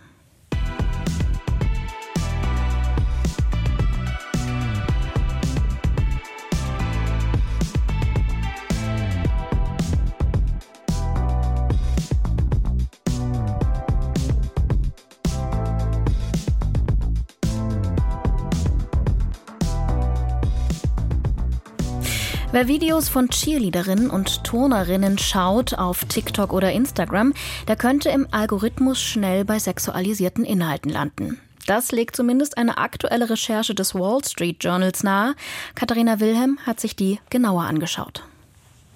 Wer 22.56 22.70
Videos 22.70 23.10
von 23.10 23.28
Cheerleaderinnen 23.28 24.10
und 24.10 24.46
Turnerinnen 24.46 25.18
schaut 25.18 25.74
auf 25.74 26.06
TikTok 26.06 26.54
oder 26.54 26.72
Instagram, 26.72 27.34
der 27.68 27.76
könnte 27.76 28.08
im 28.08 28.30
Algorithmus 28.32 29.02
schnell 29.02 29.44
bei 29.44 29.60
sexualisierten 29.60 30.46
Inhalten 30.46 30.90
landen. 30.90 31.38
Das 31.68 31.92
legt 31.92 32.16
zumindest 32.16 32.58
eine 32.58 32.78
aktuelle 32.78 33.30
Recherche 33.30 33.76
des 33.76 33.94
Wall 33.94 34.24
Street 34.24 34.64
Journals 34.64 35.04
nahe. 35.04 35.36
Katharina 35.76 36.22
Wilhelm 36.22 36.58
hat 36.66 36.80
sich 36.80 36.96
die 36.96 37.20
genauer 37.30 37.64
angeschaut. 37.64 38.24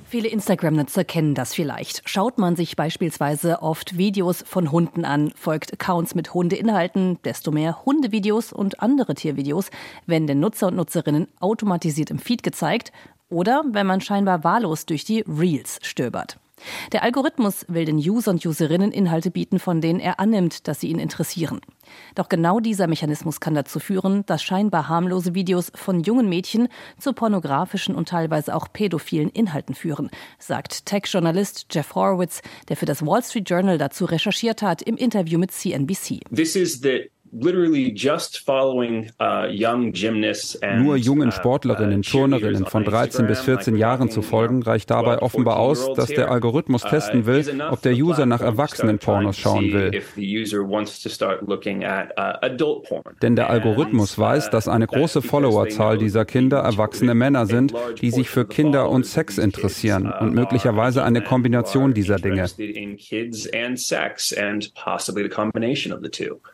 Viele 0.07 0.29
Instagram-Nutzer 0.29 1.03
kennen 1.03 1.35
das 1.35 1.53
vielleicht. 1.53 2.01
Schaut 2.05 2.37
man 2.37 2.55
sich 2.55 2.77
beispielsweise 2.77 3.61
oft 3.61 3.97
Videos 3.97 4.41
von 4.47 4.71
Hunden 4.71 5.03
an, 5.03 5.33
folgt 5.35 5.73
Accounts 5.73 6.15
mit 6.15 6.33
Hundeinhalten, 6.33 7.21
desto 7.25 7.51
mehr 7.51 7.85
Hundevideos 7.85 8.53
und 8.53 8.81
andere 8.81 9.15
Tiervideos 9.15 9.69
werden 10.05 10.27
den 10.27 10.39
Nutzer 10.39 10.67
und 10.67 10.77
Nutzerinnen 10.77 11.27
automatisiert 11.41 12.09
im 12.09 12.19
Feed 12.19 12.41
gezeigt 12.41 12.93
oder 13.29 13.63
wenn 13.71 13.88
man 13.88 14.01
scheinbar 14.01 14.43
wahllos 14.43 14.86
durch 14.86 15.03
die 15.05 15.24
Reels 15.27 15.79
stöbert. 15.81 16.38
Der 16.91 17.03
Algorithmus 17.03 17.65
will 17.67 17.86
den 17.86 17.98
User 17.98 18.31
und 18.31 18.45
Userinnen 18.45 18.91
Inhalte 18.91 19.31
bieten, 19.31 19.59
von 19.59 19.81
denen 19.81 20.00
er 20.00 20.19
annimmt, 20.19 20.67
dass 20.67 20.81
sie 20.81 20.89
ihn 20.89 21.00
interessieren. 21.00 21.62
Doch 22.15 22.29
genau 22.29 22.59
dieser 22.59 22.88
Mechanismus 22.88 23.39
kann 23.39 23.55
dazu 23.55 23.79
führen, 23.79 24.25
dass 24.25 24.43
scheinbar 24.43 24.89
harmlose 24.89 25.33
Videos 25.33 25.71
von 25.74 26.01
jungen 26.01 26.29
Mädchen 26.29 26.67
zu 27.00 27.13
pornografischen 27.13 27.95
und 27.95 28.09
teilweise 28.09 28.55
auch 28.55 28.67
pädophilen 28.71 29.29
Inhalten 29.29 29.75
führen, 29.75 30.09
sagt 30.38 30.86
Tech-Journalist 30.86 31.67
Jeff 31.71 31.95
Horowitz, 31.95 32.41
der 32.67 32.77
für 32.77 32.86
das 32.86 33.05
Wall 33.05 33.24
Street 33.24 33.50
Journal 33.50 33.77
dazu 33.77 34.05
recherchiert 34.05 34.62
hat 34.62 34.81
im 34.81 34.98
Interview 34.98 35.39
mit 35.39 35.51
CNBC. 35.51 36.21
This 36.33 36.55
is 36.55 36.81
the 36.81 37.09
Nur 40.77 40.95
jungen 40.95 41.27
uh, 41.27 41.31
Sportlerinnen, 41.31 42.01
Turnerinnen 42.01 42.65
von 42.65 42.83
13 42.83 43.27
bis 43.27 43.41
14 43.41 43.75
Jahren 43.75 44.09
zu 44.09 44.24
folgen, 44.24 44.63
reicht 44.63 44.89
dabei 44.89 45.21
offenbar 45.21 45.59
aus, 45.59 45.93
dass 45.93 46.07
der 46.07 46.31
Algorithmus 46.31 46.86
uh, 46.86 46.89
testen 46.89 47.27
will, 47.27 47.61
ob 47.70 47.81
der 47.83 47.94
User 47.94 48.25
nach 48.25 48.42
erwachsenen 48.42 48.98
Pornos 48.98 49.37
schauen 49.37 49.72
will. 49.72 50.01
Denn 53.22 53.35
der 53.35 53.50
Algorithmus 53.50 54.18
weiß, 54.18 54.50
dass 54.50 54.68
eine 54.68 54.87
große 54.87 55.22
Followerzahl 55.22 56.00
dieser 56.00 56.25
Kinder 56.25 56.59
erwachsene 56.59 57.13
Männer 57.13 57.46
sind, 57.46 57.74
die 58.01 58.09
sich 58.09 58.29
für 58.29 58.46
Kinder 58.46 58.89
und 58.89 59.05
Sex 59.05 59.37
interessieren 59.37 60.11
und 60.20 60.33
möglicherweise 60.33 61.03
eine 61.03 61.22
Kombination 61.22 61.94
dieser 61.94 62.15
Dinge. 62.15 62.48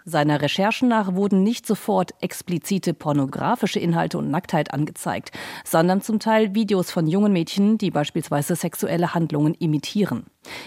Seiner 0.06 0.42
Recherche 0.42 0.65
Recherchen 0.66 0.90
nach 0.90 1.14
wurden 1.14 1.44
nicht 1.44 1.68
sofort 1.68 2.16
explizite 2.22 2.96
pornografische 2.96 3.78
Inhalte 3.78 4.18
und 4.18 4.32
Nacktheit 4.32 4.74
angezeigt, 4.74 5.30
sondern 5.64 6.02
zum 6.02 6.18
Teil 6.18 6.56
Videos 6.56 6.90
von 6.90 7.06
jungen 7.06 7.34
Mädchen, 7.34 7.78
die 7.78 7.92
beispielsweise 7.92 8.56
sexuelle 8.56 9.14
Handlungen 9.14 9.54
imitieren. 9.54 10.26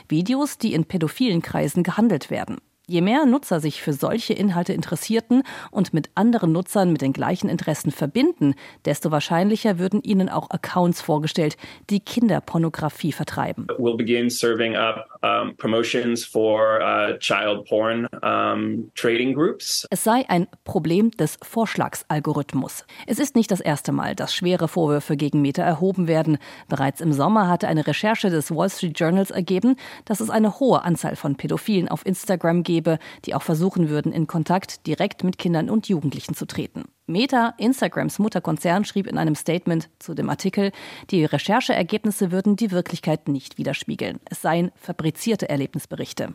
Videos, 0.09 0.57
die 0.57 0.73
in 0.73 0.85
pädophilen 0.85 1.43
Kreisen 1.43 1.83
gehandelt 1.83 2.31
werden. 2.31 2.59
Je 2.91 3.03
mehr 3.03 3.27
Nutzer 3.27 3.61
sich 3.61 3.83
für 3.83 3.93
solche 3.93 4.33
Inhalte 4.33 4.73
interessierten 4.73 5.43
und 5.71 5.93
mit 5.93 6.09
anderen 6.15 6.53
Nutzern 6.53 6.91
mit 6.91 7.03
den 7.03 7.13
gleichen 7.13 7.51
Interessen 7.51 7.91
verbinden, 7.91 8.55
desto 8.87 9.11
wahrscheinlicher 9.11 9.79
würden 9.79 10.03
ihnen 10.03 10.31
auch 10.31 10.49
Accounts 10.49 11.03
vorgestellt, 11.03 11.59
die 11.91 12.01
Kinderpornografie 12.01 13.13
vertreiben. 13.13 13.67
We'll 13.79 13.99
begin 13.99 14.31
serving 14.31 14.75
up 14.75 15.05
um, 15.23 15.55
promotions 15.59 16.25
for 16.25 16.81
uh, 16.81 17.19
child 17.19 17.67
porn 17.67 18.09
um, 18.23 18.91
trading 18.95 19.35
groups. 19.35 19.87
Es 19.91 20.03
sei 20.03 20.25
ein 20.27 20.47
Problem 20.65 21.11
des 21.11 21.37
Vorschlagsalgorithmus. 21.43 22.87
Es 23.07 23.19
ist 23.19 23.37
nicht 23.37 23.51
das 23.51 23.61
erste 23.61 23.93
Mal, 23.93 24.15
dass 24.15 24.35
schwere 24.35 24.67
Vorwürfe 24.67 25.19
gegen 25.19 25.43
Meta 25.43 25.63
erhoben 25.63 26.09
werden. 26.09 26.39
Bereits 26.71 27.03
im 27.03 27.13
Sommer 27.13 27.49
hatte 27.49 27.69
eine 27.69 27.87
Recherche 27.87 28.31
des 28.31 28.51
Wall 28.51 28.71
Street 28.71 28.99
Journals 28.99 29.31
ergeben, 29.31 29.77
dass 30.07 30.21
es 30.21 30.31
eine 30.31 30.59
hohe 30.59 30.85
Anzahl 30.85 31.17
von 31.17 31.37
Pädophilen 31.37 31.89
auf 31.89 32.07
Instagram 32.07 32.63
gibt 32.63 32.78
gebe, 32.79 32.99
die 33.25 33.35
auch 33.35 33.43
versuchen 33.43 33.89
würden, 33.89 34.13
in 34.13 34.27
Kontakt 34.29 34.87
direkt 34.87 35.25
mit 35.25 35.37
Kindern 35.39 35.69
und 35.69 35.89
Jugendlichen 35.89 36.35
zu 36.35 36.47
treten. 36.47 36.85
Meta, 37.09 37.55
Instagrams 37.57 38.19
Mutterkonzern, 38.19 38.85
schrieb 38.85 39.07
in 39.07 39.17
einem 39.17 39.35
Statement 39.35 39.89
zu 39.99 40.13
dem 40.13 40.29
Artikel, 40.29 40.73
die 41.11 41.25
Rechercheergebnisse 41.25 42.31
würden 42.31 42.55
die 42.55 42.71
Wirklichkeit 42.71 43.29
nicht 43.29 43.57
widerspiegeln. 43.57 44.21
Es 44.27 44.43
seien 44.43 44.73
fabrizierte 44.77 45.49
Erlebnisberichte. 45.49 46.35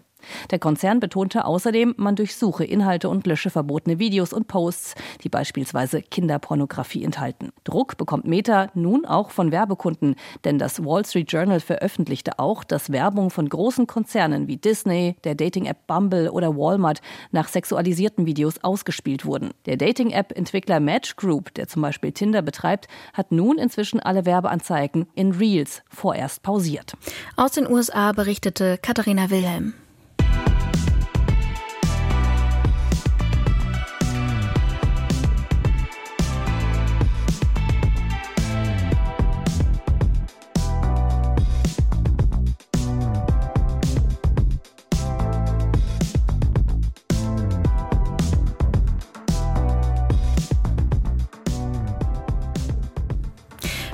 Der 0.51 0.59
Konzern 0.59 0.99
betonte 0.99 1.45
außerdem, 1.45 1.95
man 1.97 2.15
durchsuche 2.15 2.63
Inhalte 2.63 3.09
und 3.09 3.27
lösche 3.27 3.49
verbotene 3.49 3.99
Videos 3.99 4.33
und 4.33 4.47
Posts, 4.47 4.95
die 5.23 5.29
beispielsweise 5.29 6.01
Kinderpornografie 6.01 7.03
enthalten. 7.03 7.51
Druck 7.63 7.97
bekommt 7.97 8.25
Meta 8.25 8.67
nun 8.73 9.05
auch 9.05 9.31
von 9.31 9.51
Werbekunden, 9.51 10.15
denn 10.45 10.59
das 10.59 10.83
Wall 10.83 11.05
Street 11.05 11.31
Journal 11.31 11.59
veröffentlichte 11.59 12.39
auch, 12.39 12.63
dass 12.63 12.91
Werbung 12.91 13.29
von 13.29 13.49
großen 13.49 13.87
Konzernen 13.87 14.47
wie 14.47 14.57
Disney, 14.57 15.15
der 15.23 15.35
Dating-App 15.35 15.87
Bumble 15.87 16.29
oder 16.29 16.55
Walmart 16.55 17.01
nach 17.31 17.47
sexualisierten 17.47 18.25
Videos 18.25 18.63
ausgespielt 18.63 19.25
wurden. 19.25 19.51
Der 19.65 19.77
Dating-App-Entwickler 19.77 20.62
Entwickler 20.63 20.79
Match 20.79 21.17
Group, 21.17 21.53
der 21.55 21.67
zum 21.67 21.81
Beispiel 21.81 22.13
Tinder 22.13 22.41
betreibt, 22.41 22.87
hat 23.11 23.33
nun 23.33 23.57
inzwischen 23.57 23.99
alle 23.99 24.25
Werbeanzeigen 24.25 25.07
in 25.13 25.33
Reels 25.33 25.83
vorerst 25.89 26.41
pausiert. 26.41 26.93
Aus 27.35 27.51
den 27.51 27.69
USA 27.69 28.13
berichtete 28.13 28.77
Katharina 28.81 29.29
Wilhelm. 29.29 29.73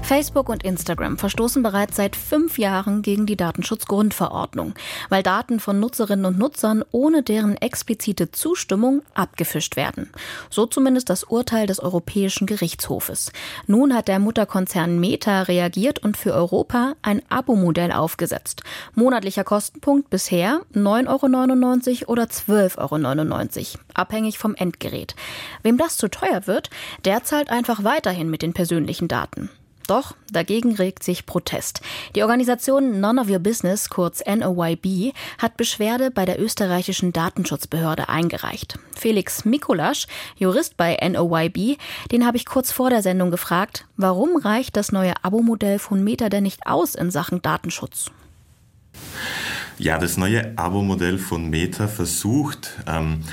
Facebook 0.10 0.50
und 0.50 0.64
Instagram 0.64 1.20
verstoßen 1.20 1.62
bereits 1.62 1.98
seit 1.98 2.16
fünf 2.16 2.58
Jahren 2.58 3.04
gegen 3.04 3.28
die 3.28 3.38
Datenschutzgrundverordnung, 3.38 4.74
weil 5.10 5.22
Daten 5.22 5.60
von 5.60 5.80
Nutzerinnen 5.80 6.26
und 6.26 6.40
Nutzern 6.40 6.84
ohne 6.90 7.22
deren 7.22 7.56
explizite 7.58 8.32
Zustimmung 8.32 9.04
abgefischt 9.14 9.76
werden. 9.76 10.10
So 10.50 10.66
zumindest 10.66 11.12
das 11.12 11.26
Urteil 11.26 11.68
des 11.68 11.80
Europäischen 11.80 12.48
Gerichtshofes. 12.48 13.32
Nun 13.68 13.94
hat 13.94 14.08
der 14.08 14.18
Mutterkonzern 14.18 15.00
Meta 15.00 15.44
reagiert 15.44 16.00
und 16.00 16.18
für 16.18 16.34
Europa 16.34 16.96
ein 17.04 17.22
Abo-Modell 17.30 17.92
aufgesetzt. 17.92 18.64
Monatlicher 18.96 19.44
Kostenpunkt 19.44 20.10
bisher 20.10 20.62
9,99 20.74 22.02
Euro 22.02 22.14
oder 22.14 22.24
12,99 22.24 23.76
Euro, 23.76 23.84
abhängig 23.94 24.40
vom 24.40 24.56
Endgerät. 24.56 25.14
Wem 25.62 25.78
das 25.78 25.98
zu 25.98 26.08
teuer 26.08 26.48
wird, 26.48 26.72
der 27.06 27.24
zahlt 27.24 27.52
einfach 27.52 27.84
weiterhin 27.84 28.32
mit 28.32 28.42
den 28.42 28.54
persönlichen 28.54 29.08
Daten. 29.08 29.52
Doch 29.90 30.14
dagegen 30.32 30.76
regt 30.76 31.02
sich 31.02 31.26
Protest. 31.26 31.82
Die 32.16 32.22
Organisation 32.22 33.00
None 33.00 33.20
of 33.20 33.28
Your 33.28 33.40
Business, 33.40 33.90
kurz 33.90 34.22
NOYB, 34.24 35.14
hat 35.40 35.58
Beschwerde 35.58 36.12
bei 36.12 36.26
der 36.26 36.40
österreichischen 36.40 37.12
Datenschutzbehörde 37.12 38.08
eingereicht. 38.08 38.78
Felix 38.96 39.46
Mikulasch, 39.46 40.06
Jurist 40.38 40.78
bei 40.78 40.96
NOYB, 41.02 41.80
den 42.12 42.28
habe 42.28 42.38
ich 42.38 42.46
kurz 42.46 42.72
vor 42.72 42.92
der 42.92 43.02
Sendung 43.02 43.32
gefragt, 43.32 43.88
warum 43.98 44.38
reicht 44.38 44.78
das 44.78 44.92
neue 44.92 45.14
Abo-Modell 45.24 45.80
von 45.80 46.04
Meta 46.04 46.30
denn 46.30 46.44
nicht 46.44 46.68
aus 46.68 46.94
in 46.94 47.10
Sachen 47.10 47.42
Datenschutz? 47.42 48.12
Ja, 49.80 49.98
das 49.98 50.18
neue 50.18 50.56
Abo-Modell 50.56 51.18
von 51.18 51.50
Meta 51.50 51.88
versucht, 51.88 52.78
ähm, 52.86 53.24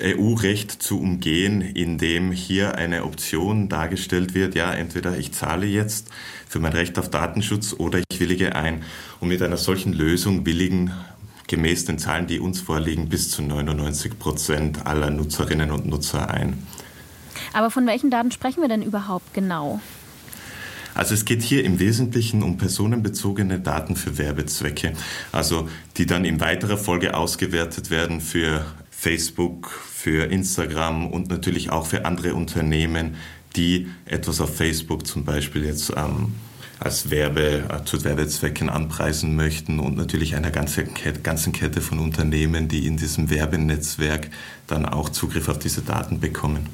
EU-Recht 0.00 0.70
zu 0.70 1.00
umgehen, 1.00 1.60
indem 1.60 2.32
hier 2.32 2.76
eine 2.76 3.04
Option 3.04 3.68
dargestellt 3.68 4.34
wird, 4.34 4.54
ja, 4.54 4.72
entweder 4.72 5.16
ich 5.18 5.32
zahle 5.32 5.66
jetzt 5.66 6.10
für 6.48 6.58
mein 6.58 6.72
Recht 6.72 6.98
auf 6.98 7.10
Datenschutz 7.10 7.72
oder 7.72 8.00
ich 8.08 8.20
willige 8.20 8.54
ein. 8.54 8.82
Und 9.20 9.28
mit 9.28 9.42
einer 9.42 9.56
solchen 9.56 9.92
Lösung 9.92 10.46
willigen 10.46 10.92
gemäß 11.46 11.84
den 11.84 11.98
Zahlen, 11.98 12.26
die 12.26 12.40
uns 12.40 12.60
vorliegen, 12.60 13.08
bis 13.08 13.30
zu 13.30 13.42
99 13.42 14.18
Prozent 14.18 14.86
aller 14.86 15.10
Nutzerinnen 15.10 15.70
und 15.70 15.86
Nutzer 15.86 16.30
ein. 16.30 16.66
Aber 17.52 17.70
von 17.70 17.86
welchen 17.86 18.10
Daten 18.10 18.30
sprechen 18.30 18.60
wir 18.60 18.68
denn 18.68 18.82
überhaupt 18.82 19.32
genau? 19.34 19.80
Also 20.94 21.12
es 21.12 21.26
geht 21.26 21.42
hier 21.42 21.62
im 21.62 21.78
Wesentlichen 21.78 22.42
um 22.42 22.56
personenbezogene 22.56 23.60
Daten 23.60 23.96
für 23.96 24.16
Werbezwecke, 24.16 24.94
also 25.30 25.68
die 25.98 26.06
dann 26.06 26.24
in 26.24 26.40
weiterer 26.40 26.78
Folge 26.78 27.14
ausgewertet 27.14 27.90
werden 27.90 28.22
für 28.22 28.64
Facebook, 29.06 29.70
für 29.70 30.32
Instagram 30.32 31.06
und 31.06 31.28
natürlich 31.30 31.70
auch 31.70 31.86
für 31.86 32.04
andere 32.04 32.34
Unternehmen, 32.34 33.14
die 33.54 33.86
etwas 34.04 34.40
auf 34.40 34.56
Facebook 34.56 35.06
zum 35.06 35.24
Beispiel 35.24 35.64
jetzt 35.64 35.92
ähm, 35.96 36.34
als 36.78 37.10
Werbe, 37.10 37.64
äh, 37.68 37.84
zu 37.84 38.04
Werbezwecken 38.04 38.68
anpreisen 38.68 39.34
möchten 39.34 39.80
und 39.80 39.96
natürlich 39.96 40.36
einer 40.36 40.50
ganzen 40.50 40.92
Kette, 40.94 41.20
ganzen 41.20 41.52
Kette 41.52 41.80
von 41.80 41.98
Unternehmen, 41.98 42.68
die 42.68 42.86
in 42.86 42.96
diesem 42.96 43.30
Werbenetzwerk 43.30 44.30
dann 44.66 44.86
auch 44.86 45.08
Zugriff 45.08 45.48
auf 45.48 45.58
diese 45.58 45.82
Daten 45.82 46.20
bekommen. 46.20 46.68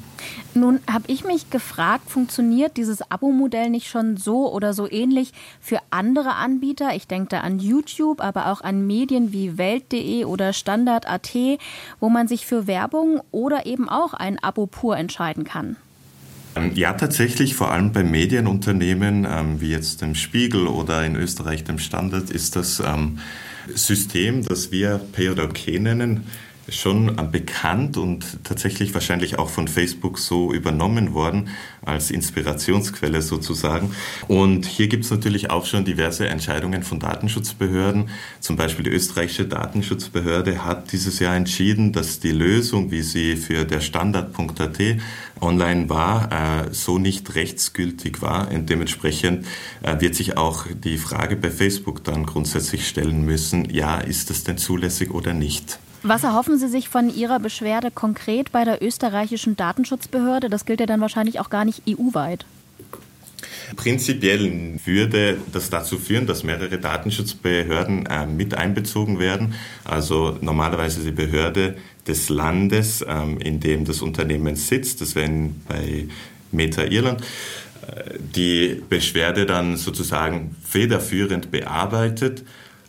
Nun 0.53 0.79
habe 0.91 1.05
ich 1.07 1.23
mich 1.23 1.49
gefragt, 1.49 2.09
funktioniert 2.09 2.77
dieses 2.77 3.01
Abo-Modell 3.11 3.69
nicht 3.69 3.87
schon 3.87 4.17
so 4.17 4.51
oder 4.51 4.73
so 4.73 4.89
ähnlich 4.89 5.33
für 5.59 5.79
andere 5.89 6.35
Anbieter? 6.35 6.95
Ich 6.95 7.07
denke 7.07 7.29
da 7.29 7.39
an 7.39 7.59
YouTube, 7.59 8.21
aber 8.21 8.47
auch 8.47 8.61
an 8.61 8.85
Medien 8.85 9.33
wie 9.33 9.57
Welt.de 9.57 10.25
oder 10.25 10.53
Standard.at, 10.53 11.35
wo 11.99 12.09
man 12.09 12.27
sich 12.27 12.45
für 12.45 12.67
Werbung 12.67 13.21
oder 13.31 13.65
eben 13.65 13.89
auch 13.89 14.13
ein 14.13 14.41
Abo 14.41 14.67
pur 14.67 14.95
entscheiden 14.97 15.43
kann. 15.43 15.75
Ähm, 16.55 16.71
ja, 16.75 16.93
tatsächlich, 16.93 17.55
vor 17.55 17.71
allem 17.71 17.91
bei 17.91 18.03
Medienunternehmen 18.03 19.25
ähm, 19.29 19.61
wie 19.61 19.71
jetzt 19.71 20.01
dem 20.01 20.15
Spiegel 20.15 20.67
oder 20.67 21.05
in 21.05 21.15
Österreich 21.15 21.63
dem 21.63 21.79
Standard 21.79 22.29
ist 22.29 22.55
das 22.55 22.79
ähm, 22.79 23.19
System, 23.73 24.43
das 24.43 24.71
wir 24.71 24.99
Pay 25.13 25.29
oder 25.29 25.45
Okay 25.45 25.79
nennen, 25.79 26.25
schon 26.69 27.13
bekannt 27.31 27.97
und 27.97 28.43
tatsächlich 28.43 28.93
wahrscheinlich 28.93 29.37
auch 29.37 29.49
von 29.49 29.67
Facebook 29.67 30.17
so 30.17 30.53
übernommen 30.53 31.13
worden 31.13 31.49
als 31.81 32.09
Inspirationsquelle 32.09 33.21
sozusagen. 33.21 33.93
Und 34.27 34.65
hier 34.65 34.87
gibt 34.87 35.03
es 35.03 35.11
natürlich 35.11 35.49
auch 35.49 35.65
schon 35.65 35.83
diverse 35.83 36.27
Entscheidungen 36.27 36.83
von 36.83 36.99
Datenschutzbehörden. 36.99 38.09
Zum 38.39 38.55
Beispiel 38.55 38.85
die 38.85 38.91
österreichische 38.91 39.45
Datenschutzbehörde 39.45 40.63
hat 40.63 40.93
dieses 40.93 41.19
Jahr 41.19 41.35
entschieden, 41.35 41.91
dass 41.91 42.21
die 42.21 42.31
Lösung, 42.31 42.91
wie 42.91 43.01
sie 43.01 43.35
für 43.35 43.65
der 43.65 43.81
Standard.at 43.81 44.79
online 45.43 45.89
war, 45.89 46.31
äh, 46.31 46.73
so 46.73 46.97
nicht 46.97 47.35
rechtsgültig 47.35 48.21
war. 48.21 48.49
Und 48.51 48.69
dementsprechend 48.69 49.45
äh, 49.81 49.99
wird 49.99 50.15
sich 50.15 50.37
auch 50.37 50.65
die 50.67 50.97
Frage 50.97 51.35
bei 51.35 51.51
Facebook 51.51 52.03
dann 52.03 52.25
grundsätzlich 52.25 52.87
stellen 52.87 53.25
müssen, 53.25 53.69
ja, 53.69 53.99
ist 53.99 54.29
das 54.29 54.43
denn 54.43 54.57
zulässig 54.57 55.11
oder 55.11 55.33
nicht? 55.33 55.79
Was 56.05 56.23
erhoffen 56.23 56.57
Sie 56.57 56.67
sich 56.67 56.89
von 56.89 57.13
Ihrer 57.13 57.39
Beschwerde 57.39 57.89
konkret 57.89 58.51
bei 58.51 58.65
der 58.65 58.83
österreichischen 58.83 59.55
Datenschutzbehörde? 59.55 60.49
Das 60.49 60.65
gilt 60.65 60.81
ja 60.81 60.85
dann 60.85 60.99
wahrscheinlich 60.99 61.39
auch 61.39 61.49
gar 61.49 61.63
nicht 61.63 61.83
EU-weit. 61.87 62.45
Prinzipiell 63.75 64.79
würde 64.85 65.37
das 65.51 65.69
dazu 65.69 65.97
führen, 65.97 66.27
dass 66.27 66.43
mehrere 66.43 66.77
Datenschutzbehörden 66.77 68.05
äh, 68.05 68.27
mit 68.27 68.53
einbezogen 68.53 69.19
werden. 69.19 69.55
Also 69.83 70.37
normalerweise 70.41 71.01
die 71.03 71.11
Behörde 71.11 71.77
des 72.07 72.29
Landes, 72.29 73.03
ähm, 73.07 73.37
in 73.39 73.59
dem 73.59 73.85
das 73.85 74.01
Unternehmen 74.01 74.55
sitzt, 74.55 75.01
das 75.01 75.15
wäre 75.15 75.49
bei 75.67 76.07
Meta 76.51 76.83
Irland, 76.83 77.21
äh, 77.21 78.17
die 78.19 78.81
Beschwerde 78.89 79.45
dann 79.45 79.77
sozusagen 79.77 80.55
federführend 80.63 81.51
bearbeitet. 81.51 82.43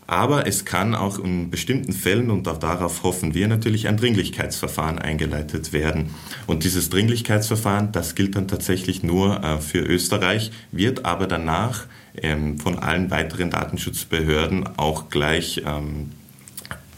Aber 0.06 0.46
es 0.46 0.66
kann 0.66 0.94
auch 0.94 1.18
in 1.18 1.50
bestimmten 1.50 1.94
Fällen, 1.94 2.30
und 2.30 2.46
auch 2.46 2.58
darauf 2.58 3.04
hoffen 3.04 3.34
wir 3.34 3.48
natürlich, 3.48 3.88
ein 3.88 3.96
Dringlichkeitsverfahren 3.96 4.98
eingeleitet 4.98 5.72
werden. 5.72 6.10
Und 6.46 6.64
dieses 6.64 6.90
Dringlichkeitsverfahren, 6.90 7.90
das 7.92 8.14
gilt 8.14 8.36
dann 8.36 8.46
tatsächlich 8.46 9.02
nur 9.02 9.42
äh, 9.42 9.58
für 9.60 9.78
Österreich, 9.78 10.50
wird 10.72 11.06
aber 11.06 11.26
danach 11.26 11.86
ähm, 12.20 12.58
von 12.58 12.78
allen 12.78 13.10
weiteren 13.10 13.50
Datenschutzbehörden 13.50 14.76
auch 14.76 15.08
gleich 15.08 15.62
ähm, 15.64 16.10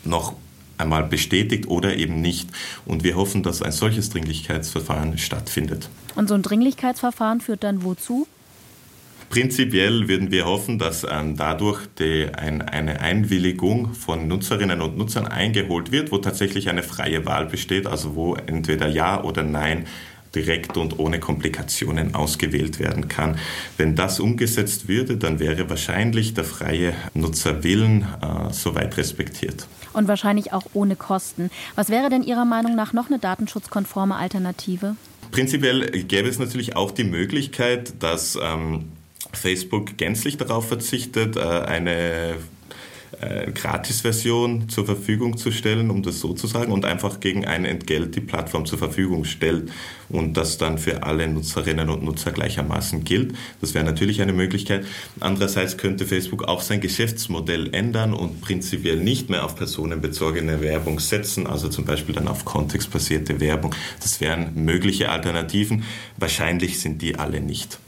noch 0.05 0.35
einmal 0.79 1.05
bestätigt 1.05 1.69
oder 1.69 1.97
eben 1.97 2.21
nicht. 2.21 2.49
Und 2.85 3.05
wir 3.05 3.17
hoffen, 3.17 3.43
dass 3.43 3.62
ein 3.62 3.73
solches 3.73 4.11
Dringlichkeitsverfahren 4.11 5.19
stattfindet. 5.19 5.89
Und 6.15 6.29
so 6.29 6.35
ein 6.35 6.43
Dringlichkeitsverfahren 6.43 7.41
führt 7.41 7.65
dann 7.65 7.83
wozu? 7.83 8.27
Prinzipiell 9.29 10.07
würden 10.07 10.31
wir 10.31 10.47
hoffen, 10.47 10.79
dass 10.79 11.05
ähm, 11.05 11.37
dadurch 11.37 11.81
die, 11.99 12.29
ein, 12.33 12.62
eine 12.62 13.01
Einwilligung 13.01 13.93
von 13.93 14.29
Nutzerinnen 14.29 14.81
und 14.81 14.97
Nutzern 14.97 15.27
eingeholt 15.27 15.91
wird, 15.91 16.12
wo 16.12 16.19
tatsächlich 16.19 16.69
eine 16.69 16.85
freie 16.85 17.27
Wahl 17.27 17.47
besteht, 17.47 17.87
also 17.87 18.15
wo 18.15 18.35
entweder 18.35 18.87
Ja 18.87 19.23
oder 19.23 19.43
Nein 19.43 19.87
direkt 20.37 20.77
und 20.77 20.99
ohne 20.99 21.18
Komplikationen 21.18 22.14
ausgewählt 22.14 22.79
werden 22.79 23.09
kann. 23.09 23.38
Wenn 23.77 23.96
das 23.96 24.20
umgesetzt 24.20 24.87
würde, 24.87 25.16
dann 25.16 25.40
wäre 25.40 25.68
wahrscheinlich 25.68 26.35
der 26.35 26.44
freie 26.44 26.92
Nutzerwillen 27.14 28.03
äh, 28.03 28.53
soweit 28.53 28.96
respektiert. 28.99 29.66
Und 29.94 30.09
wahrscheinlich 30.09 30.53
auch 30.53 30.64
ohne 30.75 30.94
Kosten. 30.94 31.51
Was 31.75 31.88
wäre 31.88 32.11
denn 32.11 32.22
Ihrer 32.22 32.44
Meinung 32.44 32.77
nach 32.77 32.92
noch 32.92 33.09
eine 33.09 33.18
datenschutzkonforme 33.18 34.14
Alternative? 34.14 34.96
Prinzipiell 35.33 35.90
gäbe 36.05 36.29
es 36.29 36.38
natürlich 36.38 36.77
auch 36.77 36.90
die 36.90 37.05
Möglichkeit, 37.05 37.94
dass 38.03 38.38
ähm, 38.40 38.92
Facebook 39.33 39.96
gänzlich 39.96 40.37
darauf 40.37 40.68
verzichtet, 40.68 41.37
äh, 41.37 41.40
eine 41.40 42.37
äh, 43.21 43.51
Gratis-Version 43.51 44.69
zur 44.69 44.87
Verfügung 44.87 45.37
zu 45.37 45.51
stellen, 45.51 45.91
um 45.91 46.03
das 46.03 46.21
so 46.21 46.35
zu 46.35 46.47
sagen, 46.47 46.73
und 46.73 46.85
einfach 46.85 47.21
gegen 47.21 47.45
ein 47.47 47.65
Entgelt 47.65 48.15
die 48.15 48.21
Plattform 48.21 48.67
zur 48.67 48.79
Verfügung 48.79 49.25
stellt 49.25 49.71
und 50.09 50.37
das 50.37 50.59
dann 50.59 50.79
für 50.79 51.03
alle 51.03 51.27
Nutzerinnen 51.29 51.89
und 51.89 52.03
Nutzer 52.03 52.33
gleichermaßen 52.33 53.05
gilt. 53.05 53.35
Das 53.61 53.75
wäre 53.75 53.85
natürlich 53.85 54.23
eine 54.23 54.33
Möglichkeit. 54.33 54.87
Andererseits 55.21 55.77
könnte 55.77 56.07
Facebook 56.07 56.45
auch 56.45 56.61
sein 56.61 56.81
Geschäftsmodell 56.81 57.75
ändern 57.75 58.13
und 58.13 58.41
prinzipiell 58.41 58.97
nicht 58.97 59.31
mehr 59.31 59.45
auf 59.45 59.57
personenbezogene 59.57 60.61
Werbung 60.61 61.01
setzen, 61.01 61.47
also 61.47 61.69
zum 61.69 61.85
Beispiel 61.85 62.15
dann 62.15 62.29
auf 62.29 62.45
kontextbasierte 62.45 63.41
Werbung. 63.41 63.75
Das 64.01 64.21
wären 64.21 64.65
mögliche 64.65 65.09
Alternativen. 65.11 65.85
Wahrscheinlich 66.17 66.81
sind 66.81 67.03
die 67.03 67.17
alle 67.17 67.41
nicht 67.41 67.79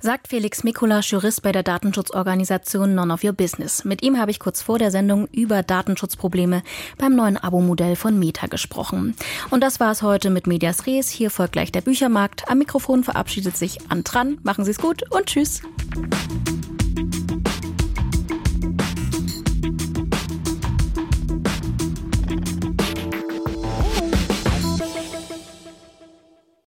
sagt 0.00 0.28
Felix 0.28 0.64
Mikulasch, 0.64 1.12
Jurist 1.12 1.42
bei 1.42 1.52
der 1.52 1.62
Datenschutzorganisation 1.62 2.94
None 2.94 3.12
of 3.12 3.24
Your 3.24 3.32
Business. 3.32 3.84
Mit 3.84 4.02
ihm 4.02 4.18
habe 4.18 4.30
ich 4.30 4.38
kurz 4.38 4.62
vor 4.62 4.78
der 4.78 4.90
Sendung 4.90 5.26
über 5.32 5.62
Datenschutzprobleme 5.62 6.62
beim 6.98 7.14
neuen 7.16 7.36
Abo-Modell 7.36 7.96
von 7.96 8.18
Meta 8.18 8.46
gesprochen. 8.46 9.16
Und 9.50 9.62
das 9.62 9.80
war 9.80 9.92
es 9.92 10.02
heute 10.02 10.30
mit 10.30 10.46
Medias 10.46 10.86
Res. 10.86 11.08
Hier 11.08 11.30
folgt 11.30 11.52
gleich 11.52 11.72
der 11.72 11.80
Büchermarkt. 11.80 12.48
Am 12.48 12.58
Mikrofon 12.58 13.04
verabschiedet 13.04 13.56
sich 13.56 13.90
Antran. 13.90 14.38
Machen 14.42 14.64
Sie 14.64 14.70
es 14.70 14.78
gut 14.78 15.10
und 15.10 15.26
tschüss. 15.26 15.62